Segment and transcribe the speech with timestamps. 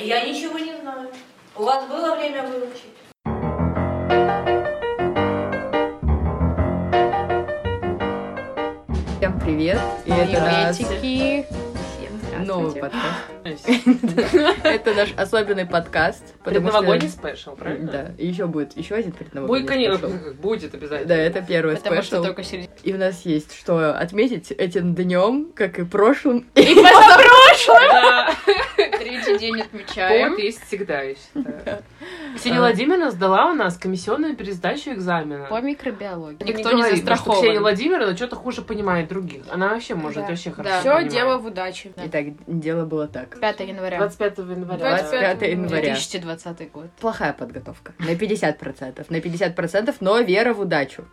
[0.00, 1.10] Я ничего не знаю.
[1.56, 2.94] У вас было время выучить?
[9.18, 9.78] Всем привет!
[10.06, 11.46] И это Приветики.
[11.96, 13.02] Всем новый подкаст.
[14.64, 16.22] Это наш особенный подкаст.
[16.44, 17.90] потому что- Предновогодний special, правильно?
[17.90, 21.08] Да, и еще будет еще один предновогодний Будет, конечно, будет обязательно.
[21.08, 22.24] Да, это первый special.
[22.84, 26.46] И у нас есть что отметить этим днем, как и прошлым.
[26.54, 28.36] И позапрошлым.
[29.28, 30.24] Третий день отмечаем.
[30.30, 31.82] Повод есть всегда, я считаю.
[32.36, 35.46] Ксения Владимировна сдала у нас комиссионную пересдачу экзамена.
[35.46, 36.44] По микробиологии.
[36.44, 37.58] Никто не что Ксения застрахован.
[37.60, 39.42] Владимировна что-то хуже понимает других.
[39.50, 40.28] Она вообще может Да.
[40.28, 40.80] вообще хорошо.
[40.80, 41.12] Все понимает.
[41.12, 41.92] дело в удаче.
[41.96, 43.38] Итак, дело было так.
[43.40, 43.98] 5 января.
[43.98, 44.78] 25 января.
[44.78, 45.82] 25 января.
[45.82, 46.90] 2020 год.
[47.00, 47.92] Плохая подготовка.
[47.98, 49.06] На 50%.
[49.08, 51.04] На 50%, но вера в удачу.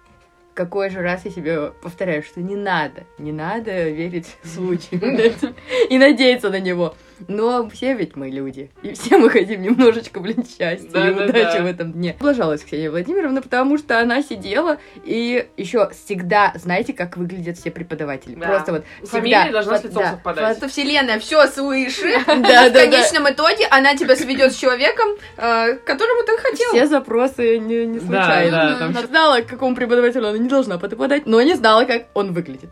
[0.54, 5.54] Какой же раз я себе повторяю, что не надо, не надо верить случаю блядь,
[5.90, 6.96] и надеяться на него.
[7.28, 11.26] Но все ведь мы люди, и все мы хотим немножечко, блин, счастья и Да-да-да.
[11.26, 12.16] удачи в этом дне.
[12.20, 18.36] Облажалась Ксения Владимировна, потому что она сидела и еще всегда, знаете, как выглядят все преподаватели.
[18.36, 18.48] Да.
[18.48, 19.52] Просто вот Фамилия всегда.
[19.54, 20.58] должна вот, с лицом да, совпадать.
[20.58, 22.06] Что вселенная все слышит.
[22.28, 22.80] Да, В да, да.
[22.82, 25.08] конечном итоге она тебя сведет с человеком,
[25.38, 26.70] э, которому ты хотел.
[26.72, 28.52] Все запросы не, не Да, случайно.
[28.52, 32.06] да, там Она знала, к какому преподавателю она не должна подать, но не знала, как
[32.14, 32.70] он выглядит.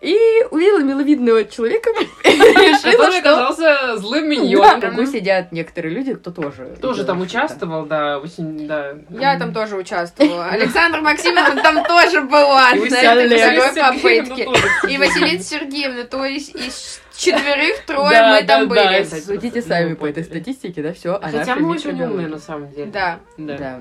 [0.00, 0.16] И
[0.52, 1.90] увидела миловидного человека,
[2.24, 3.30] решила, Который что...
[3.48, 4.80] оказался злым Да, миньоном.
[4.80, 6.76] кругу сидят некоторые люди, кто тоже...
[6.80, 8.94] Тоже там участвовал, да, очень, да.
[9.10, 10.46] Я там тоже участвовала.
[10.46, 14.44] Александра Максимовна там тоже была И на вы этой Василиса второй Сергеевна попытке.
[14.44, 14.68] тоже.
[14.88, 19.04] И Василиса Сергеевна, то есть из четверых трое Да, мы да, там да, были.
[19.04, 19.20] что.
[19.20, 21.18] Судите сами по этой статистике, да, все.
[21.20, 22.86] Хотя мы очень умные, на самом деле.
[22.92, 23.18] Да.
[23.36, 23.56] Да.
[23.58, 23.80] Да.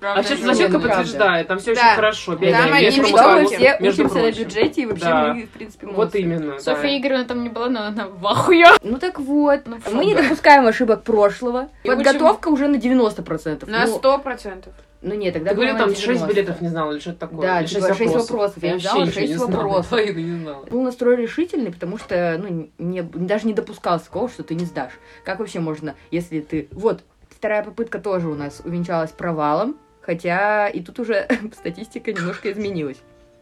[0.00, 0.08] М.
[0.18, 0.88] А сейчас Правда, правда.
[0.88, 1.80] подтверждает, там все Да.
[1.80, 2.32] очень хорошо.
[2.32, 3.46] Там Бедная, одни между мы прочим.
[3.46, 5.34] все учимся на бюджете, и вообще Да.
[5.34, 6.20] мы, в принципе, Вот молодцы.
[6.20, 6.52] именно.
[6.54, 6.58] да.
[6.60, 8.66] Софья Игоревна там не была, но она в ахуе.
[8.82, 11.68] Ну так вот, Ну, мы не допускаем ошибок прошлого.
[11.84, 13.66] И Подготовка уже на 90%.
[13.70, 14.72] На Ну, сто процентов.
[15.02, 16.28] Ну нет, тогда Ты говорил, там на 6 90.
[16.28, 17.40] билетов не знал, или что-то такое?
[17.40, 18.62] Да, или типа, шесть вопросов.
[18.62, 19.06] Я не знала.
[19.50, 19.90] вопросов.
[19.90, 20.64] Половину не знала.
[20.66, 24.92] был настрой решительный, потому что, ну, не, даже не допускал такого, что ты не сдашь.
[25.24, 26.68] Как вообще можно, если ты...
[26.72, 27.00] Вот,
[27.30, 29.76] вторая попытка тоже у нас увенчалась провалом,
[30.10, 32.96] хотя и тут уже статистика немножко изменилась.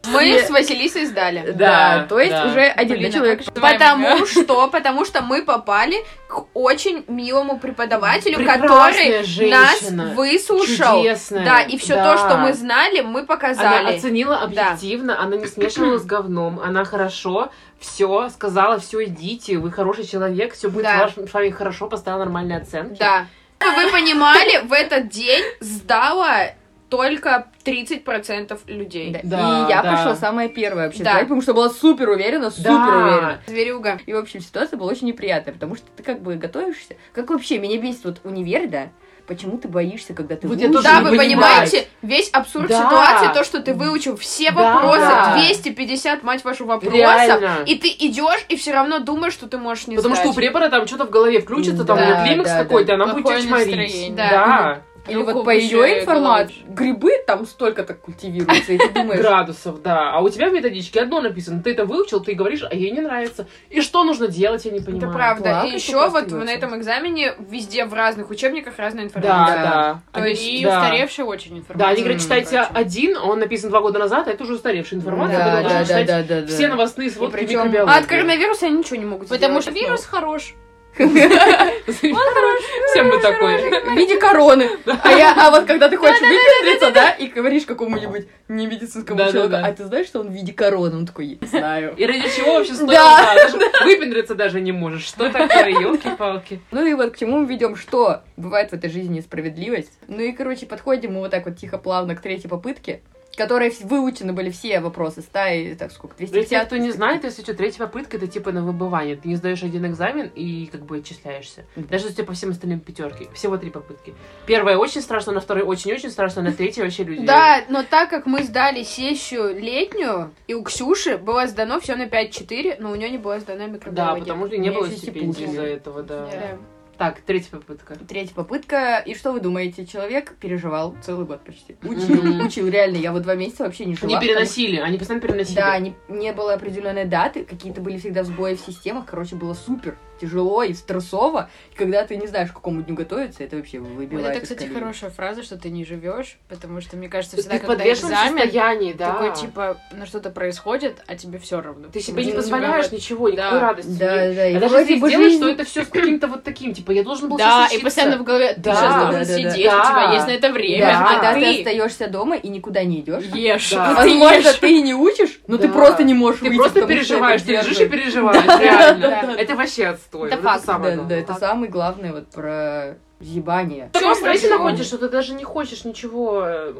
[0.06, 1.50] Мы с Василисой сдали.
[1.52, 1.54] Да,
[2.00, 2.46] Да, то есть да.
[2.46, 3.44] уже один Блин, а человек...
[3.54, 5.96] Потому что, потому что мы попали
[6.28, 10.12] к очень милому преподавателю, Прекрасная который нас женщина.
[10.14, 10.98] выслушал.
[11.02, 11.44] Чудесная.
[11.44, 12.12] Да, и все Да.
[12.12, 13.96] то, что мы знали, мы Она показали.
[13.96, 17.50] оценила объективно, она не смешивала с говном, она хорошо
[17.80, 21.08] все сказала, все идите, вы хороший человек, все будет Да.
[21.08, 22.98] с вами хорошо, поставила нормальные оценки.
[22.98, 23.26] Да.
[23.60, 26.50] Вы понимали, в этот день сдала
[26.88, 29.10] только 30% людей.
[29.12, 29.20] Да.
[29.22, 29.92] Да, и я да.
[29.92, 31.18] пошла самая первая вообще Да.
[31.20, 32.86] потому что была супер уверена, супер Да.
[32.96, 33.38] уверена.
[33.46, 33.98] Зверюга.
[34.06, 36.96] И, в общем, ситуация была очень неприятная, потому что ты как бы готовишься.
[37.12, 38.88] Как вообще, меня бесит вот универ, да?
[39.26, 42.78] Почему ты боишься, когда ты Вот тоже Да, вы понимаете, весь абсурд Да.
[42.86, 44.72] ситуации, то, что ты выучил все Да.
[44.80, 45.06] вопросы,
[45.36, 47.58] 250, мать вашу, вопросов, Реально.
[47.66, 50.36] и ты идешь и все равно думаешь, что ты можешь не Потому что у сдать.
[50.36, 52.94] препара там что-то в голове включится, там Да, нее климакс да, какой-то, да.
[52.94, 53.66] она будет тебя чморить.
[53.66, 54.12] настроение.
[54.16, 54.82] Да.
[55.08, 60.12] Или вот по ее информации, грибы там столько так культивируются, и ты думаешь, градусов, да.
[60.12, 63.00] А у тебя в методичке одно написано, ты это выучил, ты говоришь, а ей не
[63.00, 63.46] нравится.
[63.70, 65.04] И что нужно делать, я не понимаю.
[65.10, 65.42] Это правда.
[65.50, 69.62] Плакать и еще вот на этом экзамене везде в разных учебниках разная Да, информация.
[69.62, 70.00] да.
[70.12, 70.78] То Они- есть И да.
[70.82, 71.88] устаревшая очень Да, информация.
[71.92, 75.62] они говорят, читайте один, он написан два года назад, а это уже устаревшая информация, да,
[75.62, 76.46] да, да, читать да, да, да.
[76.46, 77.94] все новостные сводки микробиологии.
[77.94, 79.78] А от коронавируса они ничего не могут Потому сделать.
[79.78, 80.54] что вирус хорош.
[80.96, 83.58] Всем мы такой.
[83.58, 84.68] в виде короны.
[84.86, 89.72] А, я, а вот когда ты хочешь выпендриться, да, и говоришь какому-нибудь немедицинскому человеку, а
[89.72, 90.96] ты знаешь, что он в виде короны?
[90.96, 91.94] Он такой, «Я знаю.
[91.96, 93.84] И ради чего вообще стоит?
[93.84, 95.06] Выпендриться даже не можешь.
[95.06, 96.60] Что такое, елки-палки.
[96.70, 99.98] Ну и вот к чему мы ведем, что бывает в этой жизни несправедливость.
[100.08, 103.00] Ну и, короче, подходим мы вот так вот тихо-плавно к третьей попытке,
[103.38, 106.50] которые выучены были все вопросы, ста и так сколько, Для 250?
[106.50, 109.16] тех, кто не знает, если что, третья попытка это типа на выбывание.
[109.16, 111.64] Ты не сдаешь один экзамен и как бы отчисляешься.
[111.76, 113.28] Даже если у тебя по всем остальным пятерки.
[113.32, 114.14] Всего три попытки.
[114.46, 117.24] Первая очень страшно, на второй очень-очень страшно, на третьей вообще люди.
[117.24, 122.06] Да, но так как мы сдали сессию летнюю, и у Ксюши было сдано все на
[122.06, 124.20] 5-4, но у нее не было сдана Да, микробиология.
[124.24, 125.44] потому что не было стипендии.
[125.44, 126.26] из-за этого, да.
[126.26, 126.58] Да.
[126.98, 127.94] Так, третья попытка.
[127.94, 128.98] Третья попытка.
[128.98, 129.86] И что вы думаете?
[129.86, 131.76] Человек переживал целый год почти.
[131.84, 132.96] Учил, учил, реально.
[132.96, 134.08] Я вот два месяца вообще не жила.
[134.08, 135.54] Не потому переносили, они постоянно переносили.
[135.54, 139.96] Да, не, не было определенной даты, какие-то были всегда сбои в системах, короче, было супер.
[140.20, 141.48] Тяжело и стрессово.
[141.72, 144.42] И когда ты не знаешь, к какому дню готовиться, это вообще Вот выбивает это, из
[144.42, 144.74] кстати, колеи.
[144.74, 148.38] хорошая фраза, что ты не живешь, потому что, мне кажется, Ты всегда, в когда экзамен,
[148.42, 149.12] состоянии, да.
[149.12, 151.88] такой, типа, на что-то происходит, а тебе все равно.
[151.92, 153.66] Ты себе не тебя позволяешь вот- ничего, никакой Да.
[153.68, 153.90] радости.
[153.98, 154.36] Да, нет.
[154.36, 156.90] да, и А даже если сделаешь, жизнь- что это все с каким-то вот таким, типа,
[156.92, 159.64] я должен был Да, и постоянно в голове, ты Да, сейчас да, должен да, сидеть,
[159.66, 159.80] да.
[159.80, 161.04] у тебя есть на это время, Да.
[161.04, 163.24] А когда ты ты остаешься дома и никуда не идешь.
[163.34, 163.70] ешь.
[163.70, 163.88] Да.
[164.02, 167.40] Ты Возможно, ты и не учишь, но ты просто не можешь Ты выйти, просто переживаешь,
[167.42, 169.34] это ты лежишь и переживаешь, реально.
[169.38, 170.07] Это вообще отстой.
[170.10, 171.20] Это Вот факт, самое Да, да, главное.
[171.20, 173.90] это самое главное вот про ебание.
[173.92, 174.50] Таком стрессе происходит?
[174.58, 176.42] находишься, что ты даже не хочешь ничего...
[176.46, 176.74] э,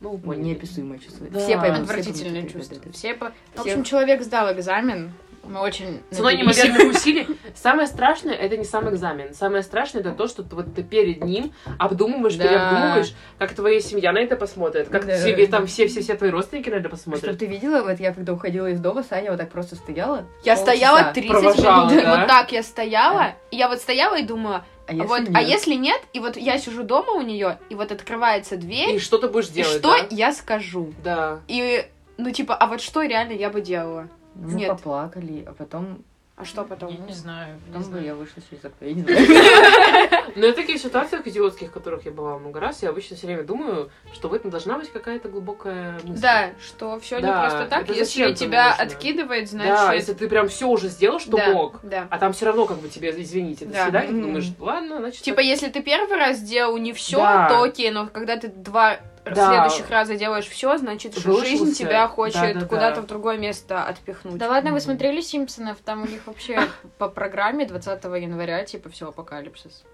[0.00, 0.44] Ну, поняли.
[0.44, 1.26] Неописуемое чувство.
[1.30, 1.38] Да.
[1.40, 1.76] Все поймут.
[1.80, 2.76] все Отвратительное поймут, чувство.
[2.76, 2.92] да, да, да.
[2.92, 5.12] Все по- В Все- общем, человек сдал экзамен.
[5.42, 7.26] Мы очень Ценой неимоверных усилий.
[7.54, 9.34] Самое страшное это не сам экзамен.
[9.34, 12.44] Самое страшное это то, что ты, вот ты перед ним обдумываешь, Да.
[12.44, 15.20] переобдумываешь, как твоя семья на это посмотрит, как Да.
[15.22, 17.38] тебе там все, все, все твои родственники на это Чтоб посмотрят.
[17.38, 20.24] ты видела, вот я когда уходила из дома, Саня вот так просто стояла.
[20.44, 20.62] Я полчаса.
[20.62, 22.04] стояла 30 Провожала, минут.
[22.04, 22.16] да?
[22.18, 23.26] Вот так я стояла.
[23.50, 25.30] И я вот стояла и думала, А если вот, нет?
[25.34, 29.00] а если нет, и вот я сижу дома у нее, и вот открывается И дверь,
[29.00, 30.06] что ты будешь и делать, что да?
[30.10, 30.92] я скажу?
[31.02, 31.40] Да.
[31.48, 31.84] И,
[32.18, 34.08] ну, типа, а вот что реально я бы делала?
[34.40, 34.70] Ну, Нет.
[34.70, 36.02] поплакали, а потом,
[36.36, 36.88] А что потом?
[36.90, 37.54] Я не знаю.
[37.56, 38.04] не потом бы знаю.
[38.06, 38.86] я вышла через окно.
[38.88, 40.24] Я не знаю.
[40.36, 43.42] Но в таких ситуациях идиотских, в которых я бывала много раз, я обычно все время
[43.42, 46.22] думаю, что в этом должна быть какая-то глубокая мысль.
[46.22, 47.88] Да, что все не Да, просто так.
[47.94, 49.94] Если тебя откидывает, Да, значит...
[50.00, 52.06] если ты прям все уже сделал, что да, мог, Да.
[52.10, 53.84] а там все равно как бы тебе, извините, до Да.
[53.84, 55.22] свидания, ты думаешь, ладно, значит...
[55.22, 57.48] Типа, если ты первый раз сделал не все, Да.
[57.50, 59.50] то окей, но когда ты два Да.
[59.68, 61.46] следующих раза делаешь все, значит, Выучился.
[61.50, 62.66] жизнь тебя хочет Да-да-да.
[62.66, 64.38] куда-то в другое место отпихнуть.
[64.38, 65.78] Да ладно, вы смотрели Симпсонов?
[65.84, 66.60] Там у них вообще
[66.98, 69.84] по программе 20 января, типа, все, апокалипсис.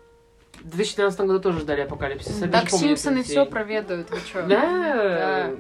[0.61, 2.39] В 2012 году тоже ждали апокалипсис.
[2.51, 4.43] Так Симпсоны все проведают, вы чё?
[4.47, 5.51] Да.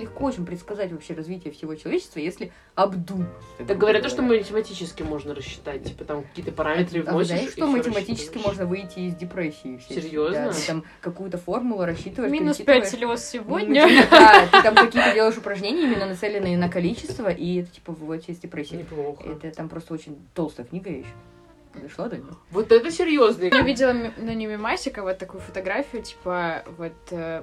[0.00, 3.28] Легко очень предсказать вообще развитие всего человечества, если обдумать.
[3.66, 7.28] Так говорят, то, что математически можно рассчитать, типа там какие-то параметры А вносишь.
[7.28, 9.80] знаете, и что математически можно выйти из депрессии?
[9.88, 10.46] Серьезно?
[10.46, 12.30] Да, ты там какую-то формулу рассчитываешь.
[12.32, 12.90] Минус пересчитываешь.
[12.90, 13.88] 5 слез Ну, сегодня.
[14.10, 18.38] Да, ты там какие-то делаешь упражнения, именно нацеленные на количество, и это типа выводит из
[18.38, 18.76] депрессии.
[18.76, 19.24] Неплохо.
[19.28, 21.08] Это там просто очень толстая книга еще.
[21.74, 22.32] Дошла до нее?
[22.50, 23.50] Вот это серьезный.
[23.50, 27.42] Я видела на ней мемасика вот такую фотографию, типа, вот э,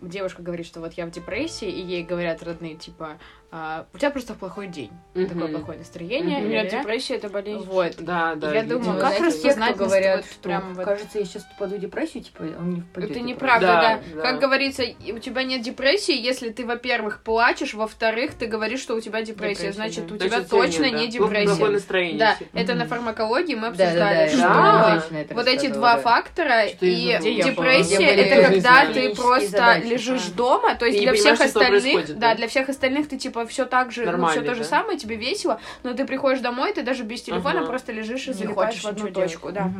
[0.00, 3.18] девушка говорит, что вот я в депрессии, и ей говорят родные, типа,
[3.52, 5.50] «А, у тебя просто плохой день, такое Мгм.
[5.56, 6.38] плохое настроение.
[6.38, 6.48] Мгм.
[6.50, 6.80] Нет, ля-ля-ля».
[6.82, 7.64] депрессия это болезнь.
[7.66, 7.96] Вот.
[7.98, 8.54] Да, да.
[8.54, 12.22] Я думаю, как распознать, говорят, вот что прям вот- кажется, я сейчас впаду в депрессию,
[12.22, 13.10] типа, он не впадет.
[13.10, 14.00] Это неправда, Да, да.
[14.14, 14.22] да.
[14.22, 19.00] Как говорится, у тебя нет депрессии, если ты, во-первых, плачешь, во-вторых, ты говоришь, что у
[19.00, 19.54] тебя депрессия.
[19.70, 20.14] Депрессия, Значит, да.
[20.14, 20.98] у Значит, тебя у точно нет, да.
[21.00, 21.72] не Плохо- Плохое депрессия.
[21.72, 22.18] настроение.
[22.18, 22.88] Да, это на Мгм.
[23.30, 24.90] Фармакологии мы Да, да, обсуждали, да, что да.
[25.00, 26.02] женщина это вот эти два да.
[26.02, 29.86] фактора, Что и депрессия это когда ты просто задачи.
[29.86, 32.34] лежишь дома, то есть для всех что остальных, да, да?
[32.34, 34.68] для всех остальных ты типа все так же, ну, все то же да?
[34.68, 37.66] самое, тебе весело, но ты приходишь домой, ты даже без телефона Ага.
[37.66, 39.70] просто лежишь и залипаешь в одну точку, да.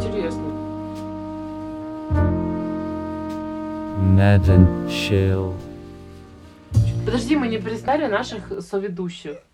[0.00, 0.42] Интересно.
[4.20, 5.54] And Chill.
[7.08, 9.38] Подожди, мы не представили наших соведущих.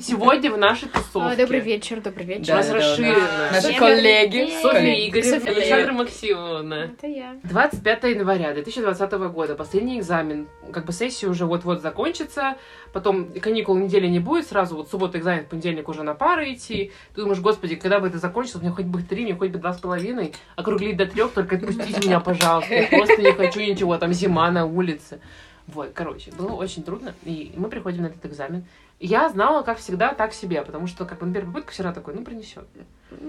[0.00, 1.36] Сегодня в нашей тусовке.
[1.36, 2.54] Добрый вечер, добрый У вечер.
[2.54, 3.28] нас расширено.
[3.52, 4.50] Наши коллеги.
[4.62, 5.06] Софья.
[5.06, 5.50] Игоревна.
[5.50, 6.74] Александра Максимовна.
[6.74, 7.36] Это я.
[7.44, 10.48] 25 января 2020 года, последний экзамен.
[10.72, 12.56] Как бы сессия уже вот-вот закончится,
[12.94, 16.92] потом каникул недели не будет, сразу вот суббота экзамен, в понедельник уже на пары идти.
[17.14, 19.74] Ты думаешь, господи, когда бы это закончилось, мне хоть бы три, мне хоть бы два
[19.74, 24.14] с половиной, округлить до трех, только отпустите меня, пожалуйста, я просто не хочу ничего, там
[24.14, 25.20] зима на улице.
[25.68, 28.64] Вот, короче, было очень трудно, и мы приходим на этот экзамен.
[29.00, 32.14] Я знала, как всегда, так себе, потому что, как бы, на первую попытку всегда такой,
[32.14, 32.66] ну, принесет.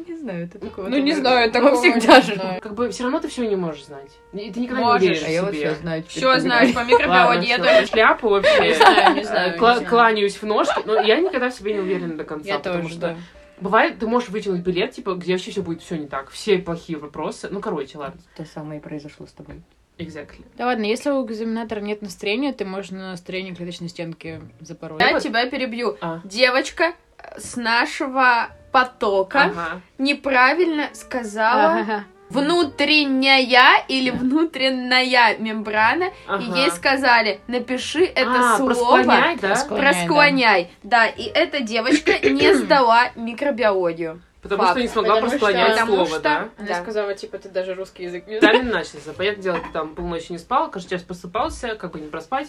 [0.08, 0.90] Не знаю, это такое.
[0.90, 2.36] Ну, не знаю, такого всегда же.
[2.36, 2.62] знаю.
[2.62, 4.10] Как бы, все равно ты все не можешь знать.
[4.34, 5.02] И ты никогда Можешь.
[5.04, 5.72] не уверен А я вот себе.
[5.74, 6.04] все знаю.
[6.08, 7.86] Все по знаешь по микробиологии, я тоже.
[7.86, 8.70] шляпу вообще.
[8.70, 9.58] Не знаю, не знаю.
[9.60, 9.86] Знаю.
[9.86, 13.16] кланяюсь в ножки, но я никогда в себе не уверена до конца, Я потому что
[13.60, 16.98] бывает, ты можешь вытянуть билет, типа, где вообще все будет все не так, все плохие
[16.98, 17.48] вопросы.
[17.52, 18.20] Ну, короче, ладно.
[18.36, 19.62] То самое и произошло с тобой.
[20.00, 20.46] Exactly.
[20.58, 25.02] Да ладно, если у экзаменатора нет настроения, ты можешь на настроение клеточной стенки запороть.
[25.02, 25.98] Я вот- тебя перебью.
[26.02, 26.22] А.
[26.24, 26.94] Девочка
[27.38, 29.82] с нашего потока Ага.
[29.98, 32.04] неправильно сказала Ага.
[32.30, 36.56] внутренняя или внутренняя мембрана, и Ага.
[36.56, 39.48] ей сказали, напиши это А, слово, просклоняй, да?
[39.50, 39.82] Просклоняй.
[39.94, 40.72] просклоняй.
[40.84, 44.22] Да, и эта девочка не сдала микробиологию.
[44.42, 44.72] Потому Факт.
[44.72, 46.50] что не смогла Потому что- просклонять потому слово, что- да?
[46.58, 46.82] Она Да.
[46.82, 48.56] сказала, типа, ты даже русский язык не знаешь.
[48.56, 49.14] Экзамен начался.
[49.14, 52.48] Понятное дело, ты там полночи не спал, каждый час просыпался, как бы не проспать.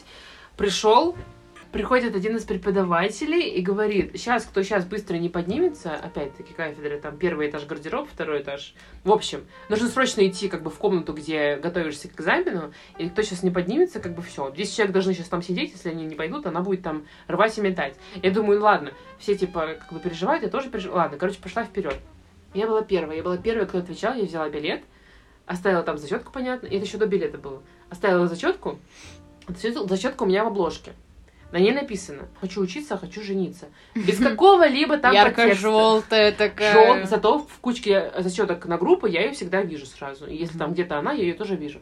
[0.56, 1.16] Пришел,
[1.72, 7.16] приходит один из преподавателей и говорит, сейчас, кто сейчас быстро не поднимется, опять-таки кафедры, там
[7.16, 8.74] первый этаж гардероб, второй этаж.
[9.04, 13.22] В общем, нужно срочно идти как бы в комнату, где готовишься к экзамену, и кто
[13.22, 14.50] сейчас не поднимется, как бы все.
[14.50, 17.60] 10 человек должны сейчас там сидеть, если они не пойдут, она будет там рвать и
[17.60, 17.96] метать.
[18.22, 21.02] Я думаю, ну ладно, все типа как бы переживают, я тоже переживаю.
[21.02, 21.96] Ладно, короче, пошла вперед.
[22.52, 24.82] Я была первая, я была первая, кто отвечал, я взяла билет,
[25.46, 27.62] оставила там зачетку, понятно, и это еще до билета было.
[27.90, 28.80] Оставила зачетку,
[29.48, 30.92] зачетка у меня в обложке.
[31.52, 33.66] На ней написано «Хочу учиться, хочу жениться».
[33.94, 35.12] Без какого-либо там.
[35.12, 36.72] Ярко-желтая такая.
[36.72, 40.26] Жел- Зато в кучке зачеток на группу я ее всегда вижу сразу.
[40.26, 41.80] И если там где-то она, я ее тоже вижу.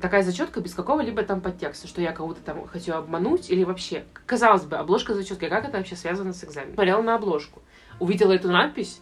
[0.00, 4.04] Такая зачетка без какого-либо там подтекста, что я кого-то там хочу обмануть или вообще.
[4.26, 6.74] Казалось бы, обложка зачетки, как это вообще связано с экзаменом?
[6.74, 7.60] Смотрела на обложку,
[8.00, 9.00] увидела эту надпись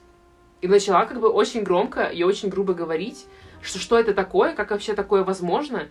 [0.63, 3.27] и начала как бы очень громко и очень грубо говорить,
[3.63, 5.89] что что это такое, как вообще такое возможно,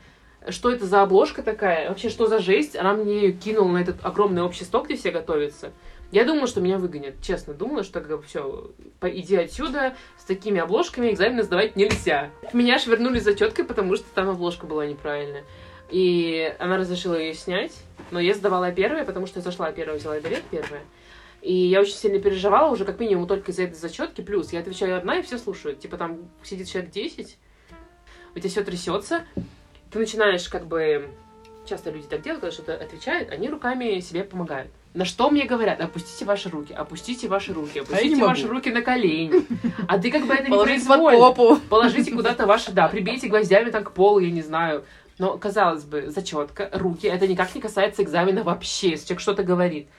[0.52, 2.76] что это за обложка такая, вообще что за жесть.
[2.76, 5.72] Она мне ее кинула на этот огромный общий стол, где все готовятся.
[6.12, 7.54] Я думала, что меня выгонят, честно.
[7.54, 8.72] Думала, что как бы все,
[9.04, 12.32] иди отсюда, с такими обложками экзамены сдавать нельзя.
[12.52, 15.44] Меня швырнули зачеткой, потому что там обложка была неправильная.
[15.92, 17.74] И она разрешила ее снять,
[18.12, 20.82] но я сдавала первая, потому что я зашла первая, взяла билет первая.
[21.42, 24.22] И я очень сильно переживала уже как минимум только из-за этой зачетки.
[24.22, 25.80] Плюс я отвечаю одна, и все слушают.
[25.80, 27.38] Типа там сидит человек 10,
[28.36, 29.26] у тебя все трясется.
[29.92, 31.10] Ты начинаешь как бы...
[31.66, 34.72] Часто люди так делают, когда что-то отвечают, они руками себе помогают.
[34.96, 35.80] На что мне говорят?
[35.80, 38.28] Опустите ваши руки, опустите ваши руки, не опустите могу.
[38.28, 39.46] ваши руки на колени.
[39.88, 41.20] А ты как бы это не Положить под произвольно.
[41.20, 41.56] попу.
[41.70, 44.84] Положите куда-то ваши, да, прибейте гвоздями там к полу, я не знаю.
[45.20, 49.90] Но, казалось бы, зачетка, руки, это никак не касается экзамена вообще, если человек что-то говорит.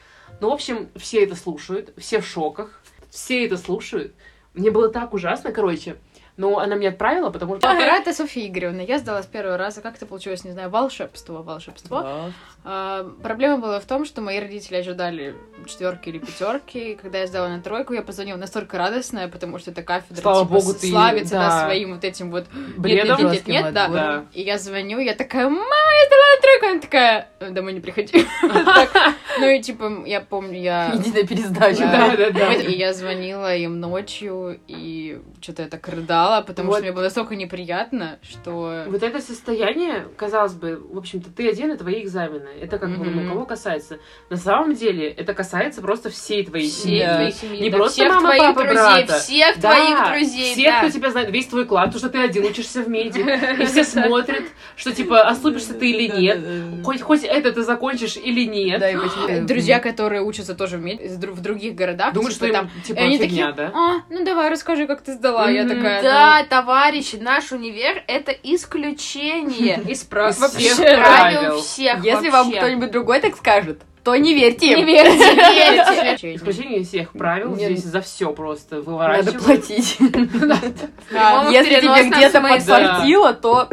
[0.41, 4.15] Ну, в общем, все это слушают, все в шоках, все это слушают.
[4.55, 5.97] Мне было так ужасно, короче.
[6.41, 7.69] Но она меня отправила, потому что...
[7.69, 8.81] Это Софья Игоревна.
[8.81, 9.83] Я сдала с первого раза.
[9.83, 12.31] Как это получилось, не знаю, волшебство, волшебство.
[12.65, 15.35] А, проблема была в том, что мои родители ожидали
[15.67, 16.93] четверки или пятерки.
[16.93, 20.45] И когда я сдала на тройку, я позвонила настолько радостная, потому что эта кафедра Слава
[20.47, 21.65] типа, богу, ты- славится да, да.
[21.65, 23.09] своим вот этим вот Бредом?
[23.09, 23.85] нет, нет, нет, Жестким нет, да.
[23.85, 24.29] отбором.
[24.33, 26.67] И я звоню, я такая, мама, я сдала на тройку.
[26.67, 28.27] Она такая, «Э, домой не приходи.
[29.39, 30.93] Ну и типа, я помню, я...
[30.95, 31.81] Иди на пересдачу.
[31.81, 32.53] Да, да, да.
[32.53, 36.77] И я звонила им ночью, и что-то я так рыдала, потому Вот.
[36.77, 38.85] что мне было настолько неприятно, что...
[38.89, 42.49] Вот это состояние, казалось бы, в общем-то, ты один, и твои экзамены.
[42.61, 43.99] Это как бы, ну, кого касается?
[44.31, 47.05] На самом деле, это касается просто всей твоей Всей семьи.
[47.15, 49.19] твоей семьи, Не да, просто всех мама, твоих папа, друзей, брата.
[49.21, 50.79] всех Да, твоих друзей, Всех, да.
[50.81, 53.21] кто тебя знает, весь твой класс, потому что ты один учишься в меди,
[53.63, 54.45] и все смотрят,
[54.77, 56.85] что, типа, оступишься ты или нет.
[56.85, 58.81] Хоть, хоть это ты закончишь или нет.
[58.81, 62.35] Да, и почему- Друзья, которые учатся тоже в, мед- в дру- в других городах, Думают,
[62.35, 62.71] типа, что там...
[62.85, 63.73] типа, они фигня, такие, да?
[63.75, 65.49] а, ну давай, расскажи, как ты сдала.
[65.51, 69.81] Я такая, Да, товарищи, наш универ это исключение.
[69.89, 70.77] из.
[70.77, 74.75] Правил всех Если вам кто-нибудь другой так скажет, то не верьте.
[74.77, 76.35] Не верьте, не верьте.
[76.35, 77.73] Исключение всех правил Нет.
[77.73, 79.45] здесь за все просто Надо выворачивают.
[79.45, 79.97] платить.
[81.11, 83.69] прямом и Если тебе где-то подфартило, то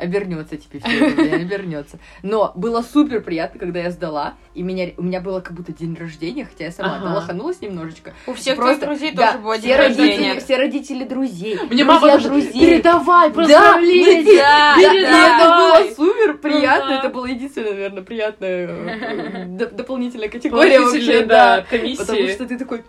[0.00, 1.98] обернется тебе все это, обернется.
[2.22, 5.96] Но было супер приятно, когда я сдала, и меня, у меня было как будто день
[5.98, 7.14] рождения, хотя я сама Ага.
[7.14, 8.12] лоханулась немножечко.
[8.26, 10.08] У всех Просто- друзей да, тоже было все день рождения.
[10.32, 12.52] родители, все родители друзей, Мне мама друзей.
[12.52, 14.22] передавай Да, поздравления.
[14.22, 15.36] ну, Да, да, да.
[15.36, 21.78] это было супер приятно, это было единственное, наверное, приятная э, дополнительная категория вообще, да, да.
[21.98, 22.82] Потому что ты такой...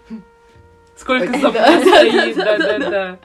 [0.98, 3.20] Сколько Да, забот да, стоит, да, да, да-да-да.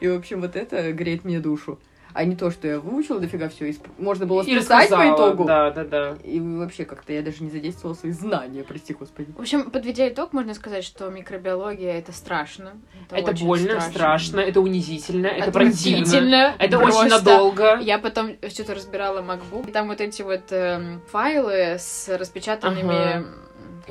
[0.00, 1.78] И, в общем, вот это греет мне душу.
[2.18, 5.44] А не то, что я выучила дофига все, можно было списать по итогу.
[5.44, 6.16] Да, да, да.
[6.24, 9.30] И вообще как-то я даже не задействовала свои знания, прости господи.
[9.36, 12.72] В общем, подведя итог, можно сказать, что микробиология это страшно.
[13.12, 16.56] Это очень больно, страшно, это унизительно, это противно.
[16.58, 17.02] Это Просто.
[17.02, 17.78] очень надолго.
[17.82, 23.18] Я потом что-то разбирала MacBook, и там вот эти вот эм, файлы с распечатанными...
[23.18, 23.26] Ага.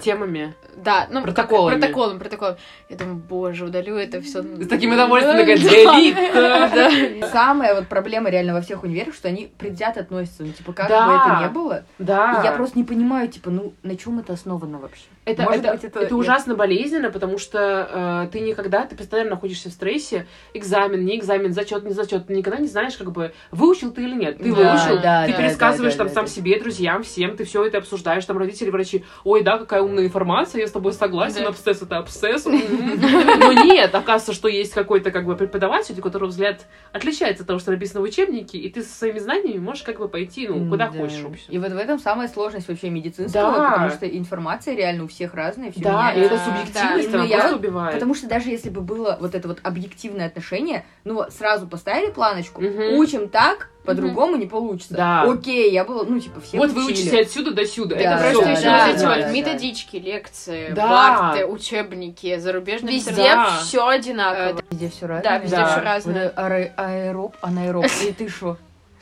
[0.02, 0.54] Темами.
[0.76, 1.74] Да, ну, Протоколами.
[1.74, 2.56] Как, протоколом, протоколом.
[2.90, 4.42] Я думаю, боже, удалю это все.
[4.44, 7.26] С таким удовольствием такая «Диалит».
[7.32, 10.94] Самая вот проблема реально во всех универах, что они предвзято относятся, ну, типа, как бы
[10.94, 11.84] это ни было.
[12.00, 12.42] Да.
[12.44, 15.06] Я просто не понимаю, типа, ну, на чем это основано вообще?
[15.28, 19.32] Это, Может это, быть, это- это ужасно болезненно, потому что э, ты никогда, ты постоянно
[19.32, 23.34] находишься в стрессе, экзамен, не экзамен, зачет, не зачет, ты никогда не знаешь, как бы,
[23.52, 24.38] выучил ты или нет.
[24.38, 26.32] Ты Да, выучил, да, ты да, пересказываешь да, там да, сам да.
[26.32, 30.62] себе, друзьям, всем, ты все это обсуждаешь, там родители, врачи, ой, да, какая умная информация,
[30.62, 31.50] я с тобой согласен, Да.
[31.50, 32.46] абсцесс это абсцесс.
[32.46, 37.60] Но нет, оказывается, что есть какой-то как бы преподаватель, у которого взгляд отличается от того,
[37.60, 40.88] что написано в учебнике, и ты со своими знаниями можешь как бы пойти, ну, куда
[40.90, 40.98] Да.
[40.98, 41.18] хочешь.
[41.50, 45.34] И вот в этом самая сложность вообще медицинского, потому что информация реально у всех всех
[45.34, 46.36] разные, все Да, и меняется.
[46.36, 47.18] это субъективность, да.
[47.18, 47.94] она Ну, я просто вот- убивает.
[47.96, 52.12] Потому что даже если бы было вот это вот объективное отношение, ну вот сразу поставили
[52.12, 53.00] планочку, Мгм.
[53.00, 54.94] учим так, по-другому не получится.
[54.94, 55.24] Да.
[55.24, 56.94] Окей, я была, ну типа все Вот вы учили.
[57.08, 57.96] учите отсюда до сюда.
[57.96, 58.52] Да, это да, просто всё.
[58.52, 59.32] еще да, вот эти да, вот да.
[59.32, 60.88] методички, лекции, Да.
[60.88, 63.52] парты, учебники, зарубежные Везде интернеты.
[63.64, 64.62] все одинаково.
[64.70, 65.24] Везде все разное.
[65.24, 65.66] Да, везде Да.
[65.66, 66.30] все Вот разное.
[66.36, 67.86] аэ- аэроб, анаэроб.
[68.06, 68.58] И ты что?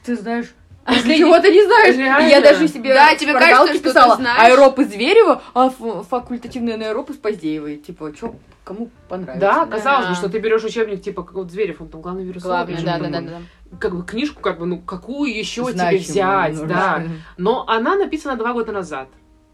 [0.05, 0.53] Ты знаешь?
[0.85, 1.95] Ты чего-то не знаешь.
[1.97, 2.27] Реально.
[2.27, 4.51] Я даже себе Да, тебе кажется, что ты писала знаешь.
[4.53, 7.77] аэроб из Зверева, а факультативный анаэроб из Поздеевой.
[7.77, 9.39] Типа, что кому понравится.
[9.39, 10.09] Да, казалось Да.
[10.11, 12.67] бы, что ты берешь учебник, типа, как вот Зверев, он там главный вирусолог.
[12.67, 13.77] Главное, или да, да, да, да.
[13.79, 17.03] Как бы книжку, как бы, ну, какую еще тебе Значимую, взять, ну, да.
[17.37, 19.07] Но она написана два года назад.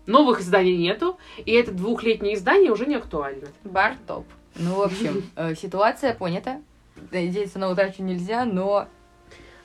[0.08, 3.48] Новых изданий нету, и это двухлетнее издание уже не актуально.
[3.64, 4.26] Бар топ.
[4.56, 6.60] Ну, в общем, э, ситуация понята.
[7.12, 8.88] Надеяться на удачу нельзя, но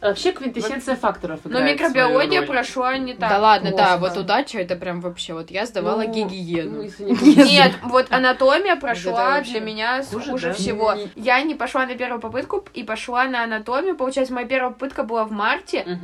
[0.00, 3.30] Вообще квинтэссенция факторов Но играет свою микробиология прошла не так.
[3.30, 3.98] Да ладно, да, плохо.
[4.14, 6.82] вот удача это прям вообще, вот я сдавала Ну, гигиену.
[6.82, 10.52] ну, не Нет, вот анатомия прошла для меня хуже, хуже да?
[10.54, 10.94] всего.
[11.14, 13.96] Я не пошла на первую попытку и пошла на анатомию.
[13.96, 15.98] Получается, моя первая попытка была в марте.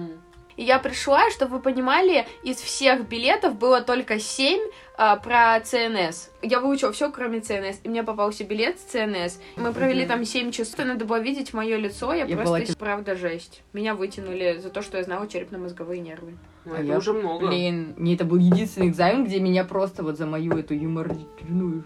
[0.56, 4.60] И я пришла, чтобы вы понимали, из всех билетов было только 7
[4.96, 6.30] а, про ЦНС.
[6.42, 7.80] Я выучила все, кроме ЦНС.
[7.84, 9.38] И мне попался билет с ЦНС.
[9.56, 10.78] Мы провели там 7 часов.
[10.84, 12.12] Надо было видеть мое лицо.
[12.12, 13.62] Я, Я просто, была- правда, жесть.
[13.72, 16.36] Меня вытянули за то, что я знала черепно-мозговые нервы.
[16.64, 17.46] Ну, А это я, уже много.
[17.48, 21.84] Блин, не это был единственный экзамен, где меня просто вот за мою эту юморную...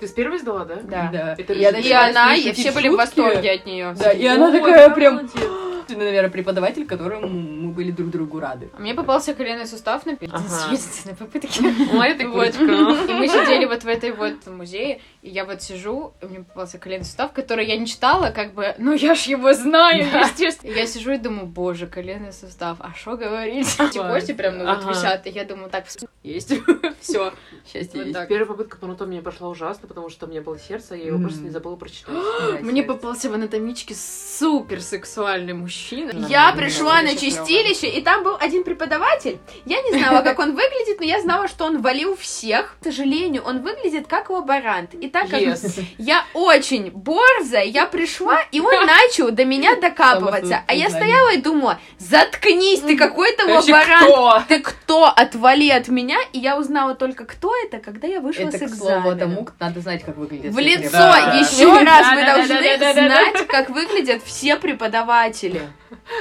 [0.00, 0.76] Ты с первой сдала, да?
[0.82, 1.34] Да.
[1.38, 2.96] Это Я же- И начала она, и все были в шутки.
[2.98, 3.94] восторге от нее.
[3.98, 5.14] Да, и она такая прям...
[5.14, 5.32] молодец.
[5.88, 7.28] Наверное, преподаватель, которому
[7.66, 8.70] мы были друг другу рады.
[8.72, 11.60] А Мне попался коленный сустав на единственной попытке.
[11.92, 12.22] Ой, ты.
[12.22, 16.78] И мы сидели вот в этой вот музее, и я вот сижу, и мне попался
[16.78, 20.72] коленный сустав, который я не читала, как бы, ну я ж его знаю, естественно.
[20.72, 23.74] Я сижу и думаю, боже, коленный сустав, а что говорить?
[23.78, 25.86] Эти кости прям, ну вот висят, и я думаю, так,
[26.22, 26.52] есть,
[27.00, 27.32] все.
[27.70, 28.28] Счастье есть.
[28.28, 31.40] Первая попытка по анатомии прошла ужасно, потому что у меня было сердце, я его просто
[31.40, 32.14] не забыла прочитать.
[32.62, 36.26] Мне попался в анатомичке супер сексуальный мужчина.
[36.28, 37.30] Я пришла на очень
[37.62, 39.38] чистилище, и там был один преподаватель.
[39.64, 42.76] Я не знала, как он выглядит, но я знала, что он валил всех.
[42.80, 44.94] К сожалению, он выглядит как лаборант.
[44.94, 45.82] И так как Yes.
[45.98, 50.62] я очень борзая, я пришла, и он начал до меня докапываться.
[50.66, 54.48] А я стояла и думала, заткнись, ты какой-то лаборант.
[54.48, 55.06] Ты кто?
[55.06, 56.18] Отвали от меня.
[56.32, 59.16] И я узнала только, кто это, когда я вышла Это, с экзамена.
[59.16, 60.52] тому надо знать, как выглядит.
[60.52, 60.90] В лицо!
[60.92, 61.34] Да.
[61.34, 65.62] Еще раз вы должны знать, как выглядят все преподаватели.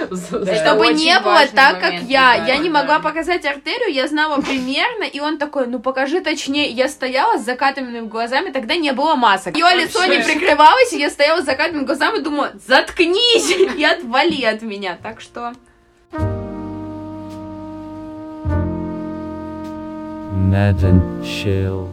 [0.08, 2.34] Чтобы не было так, как я.
[2.46, 6.70] я не могла показать артерию, я знала примерно, и он такой, ну покажи точнее.
[6.70, 9.56] Я стояла с закатанными глазами, тогда не было масок.
[9.56, 14.44] Ее лицо не прикрывалось, и я стояла с закатанными глазами и думала, заткнись и отвали
[14.44, 14.98] от меня.
[15.02, 15.54] Так что...
[20.56, 21.90] And Chill.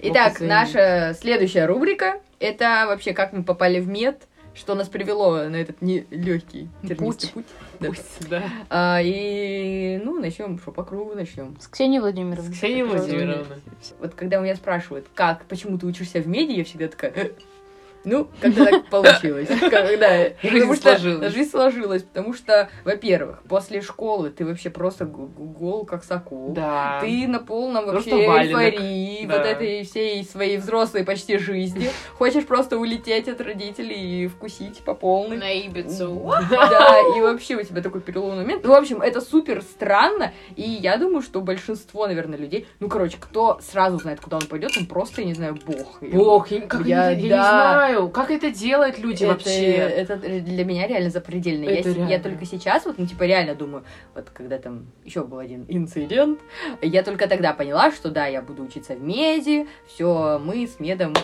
[0.00, 4.27] Итак, наша следующая рубрика— это вообще как мы попали в мед,
[4.58, 7.46] что нас привело на этот нелегкий тернистый путь.
[7.80, 7.90] Да.
[8.28, 8.42] Да.
[8.68, 11.56] А, и, ну, начнем, что по кругу начнем.
[11.60, 12.52] С Ксенией Владимировной.
[12.52, 13.56] Ксения Владимировна.
[14.00, 17.30] Вот когда у меня спрашивают, как, почему ты учишься в меди, я всегда такая, «Э,
[18.04, 19.48] ну, когда так получилось.
[19.70, 21.32] Когда, что сложилась.
[21.32, 26.52] Жизнь сложилась, потому что, во-первых, после школы ты вообще просто гол как сокол.
[26.52, 26.98] Да.
[27.00, 31.90] Ты на полном вообще эйфории вот этой всей своей взрослой почти жизни.
[32.14, 35.38] Хочешь просто улететь от родителей и вкусить по полной.
[35.38, 36.32] На Ибицу.
[36.50, 38.64] Да, и вообще у тебя такой переломный момент.
[38.64, 43.16] Ну, в общем, это супер странно, и я думаю, что большинство, наверное, людей, ну, короче,
[43.20, 45.98] кто сразу знает, куда он пойдет, он просто, я не знаю, бог.
[46.00, 47.87] Бог, я, как Я- я, я не да.
[47.88, 49.72] Знаю, как это делают люди это, вообще.
[49.72, 51.64] это для меня реально запредельно.
[51.64, 52.20] Я, Это я реально.
[52.20, 56.40] только сейчас, вот, ну, типа, реально думаю, вот когда там еще был один инцидент,
[56.82, 61.14] я только тогда поняла, что да, я буду учиться в меди, все, мы с медом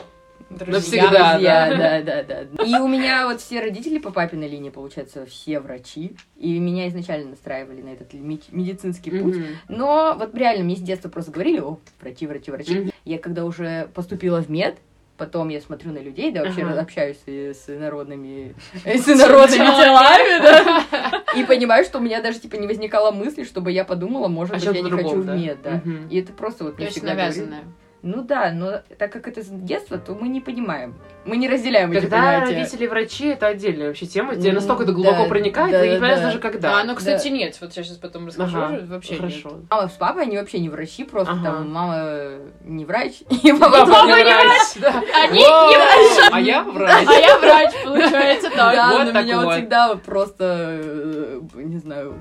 [0.50, 2.02] Навсегда, друзья, да.
[2.02, 2.64] да, да, да.
[2.64, 7.30] И у меня вот все родители по папиной линии, получается, все врачи, и меня изначально
[7.30, 9.36] настраивали на этот медицинский путь.
[9.36, 9.46] Мгм.
[9.68, 12.80] Но вот реально мне с детства просто говорили, о, врачи, врачи, врачи.
[12.80, 12.90] Мгм.
[13.04, 14.76] Я когда уже поступила в мед,
[15.16, 16.80] потом я смотрю на людей, да, вообще Ага.
[16.80, 22.66] общаюсь с инородными, с инородными телами, да, и понимаю, что у меня даже, типа, не
[22.66, 25.82] возникало мысли, чтобы я подумала, может О быть, я не хочу в мед, да.
[26.10, 27.64] И это просто вот мне всегда говорили.
[28.04, 30.94] Ну да, но так как это с детства, то мы не понимаем.
[31.24, 32.54] Мы не разделяем эти Когда понятия.
[32.54, 34.34] родители врачи, это отдельная вообще тема.
[34.34, 36.26] М, настолько это глубоко да, проникает, да, ты не да, понимаешь да.
[36.26, 36.80] даже когда.
[36.80, 37.56] А, ну, кстати, нет.
[37.62, 38.58] Вот я сейчас потом расскажу.
[38.58, 39.48] Ага, Вообще хорошо.
[39.52, 39.70] нет.
[39.70, 41.44] Мама с папой, они вообще не врачи, просто Ага.
[41.44, 45.02] там мама не врач, и папа Папа не врач, да.
[45.22, 46.30] Они не врачи.
[46.30, 47.06] А я врач.
[47.08, 48.74] А я врач, получается, так.
[48.74, 52.18] Да, вот но меня вот всегда просто, э, не знаю,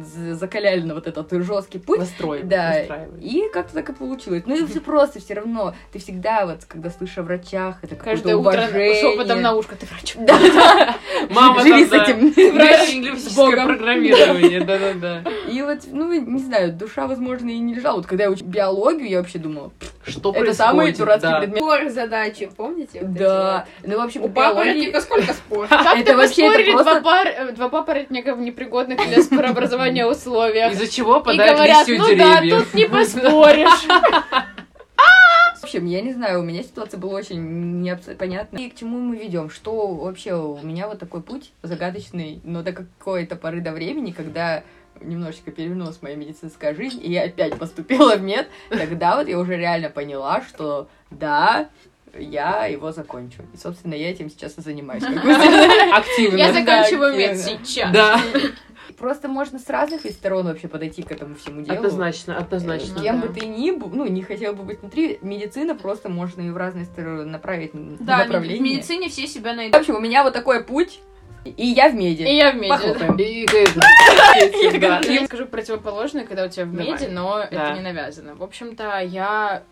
[0.00, 2.00] закаляли на вот этот жесткий путь.
[2.00, 2.48] Настроим.
[2.48, 2.80] Да,
[3.20, 4.42] и как-то так и получилось.
[4.46, 5.74] Ну и все просто, все равно.
[5.92, 10.14] Ты всегда, вот, когда слышишь о врачах, это Каждое утро шепотом на ушко ты врач.
[10.18, 10.96] Да.
[11.30, 12.32] Мама Живи с этим.
[12.54, 15.22] Врач лингвистическое программирование, да-да-да.
[15.52, 17.96] И вот, ну, не знаю, душа, возможно, и не лежала.
[17.96, 19.70] Вот когда я учила биологию, я вообще думала,
[20.06, 20.56] Что это происходит?
[20.56, 21.38] самый дурацкий да.
[21.40, 21.58] предмет.
[21.58, 23.00] Спор задачи, помните?
[23.02, 24.30] вот Да, ну, в общем, вот?
[24.30, 25.66] У биологии- папоротника сколько спор?
[25.68, 27.26] Как Это вообще, это просто- два, пар...
[27.28, 30.72] э, два папоротника в непригодных для спорообразования условиях?
[30.72, 33.86] Из-за чего говорят, листья ну да, тут не поспоришь.
[35.60, 38.58] В общем, я не знаю, у меня ситуация была очень непонятна.
[38.58, 39.48] И к чему мы ведем?
[39.48, 44.64] Что вообще у меня вот такой путь загадочный, но до какой-то поры до времени, когда
[45.04, 49.56] немножечко перевернулась моя медицинская жизнь, и я опять поступила в мед, тогда вот я уже
[49.56, 51.68] реально поняла, что да,
[52.18, 53.42] я его закончу.
[53.54, 55.02] И, собственно, я этим сейчас и занимаюсь.
[55.92, 56.36] Активно.
[56.36, 57.92] Я заканчиваю мед сейчас.
[57.92, 58.20] Да,
[58.98, 61.76] Просто можно с разных сторон вообще подойти к этому всему делу.
[61.76, 63.00] однозначно, однозначно.
[63.02, 63.26] Кем да.
[63.26, 66.56] бы ты ни был, ну, не хотел бы быть внутри, медицина просто можно и в
[66.56, 68.60] разные стороны направить Да, в направления.
[68.60, 69.74] медицине все себя В найдут.
[69.80, 71.00] общем, у меня вот такой путь,
[71.44, 72.22] и я в меди.
[72.22, 72.68] И я в меди.
[72.70, 73.16] Похлопаем.
[73.16, 73.46] И.
[75.12, 78.34] Я скажу противоположное, когда у тебя в меди, но это не навязано.
[78.34, 79.62] В общем-то, я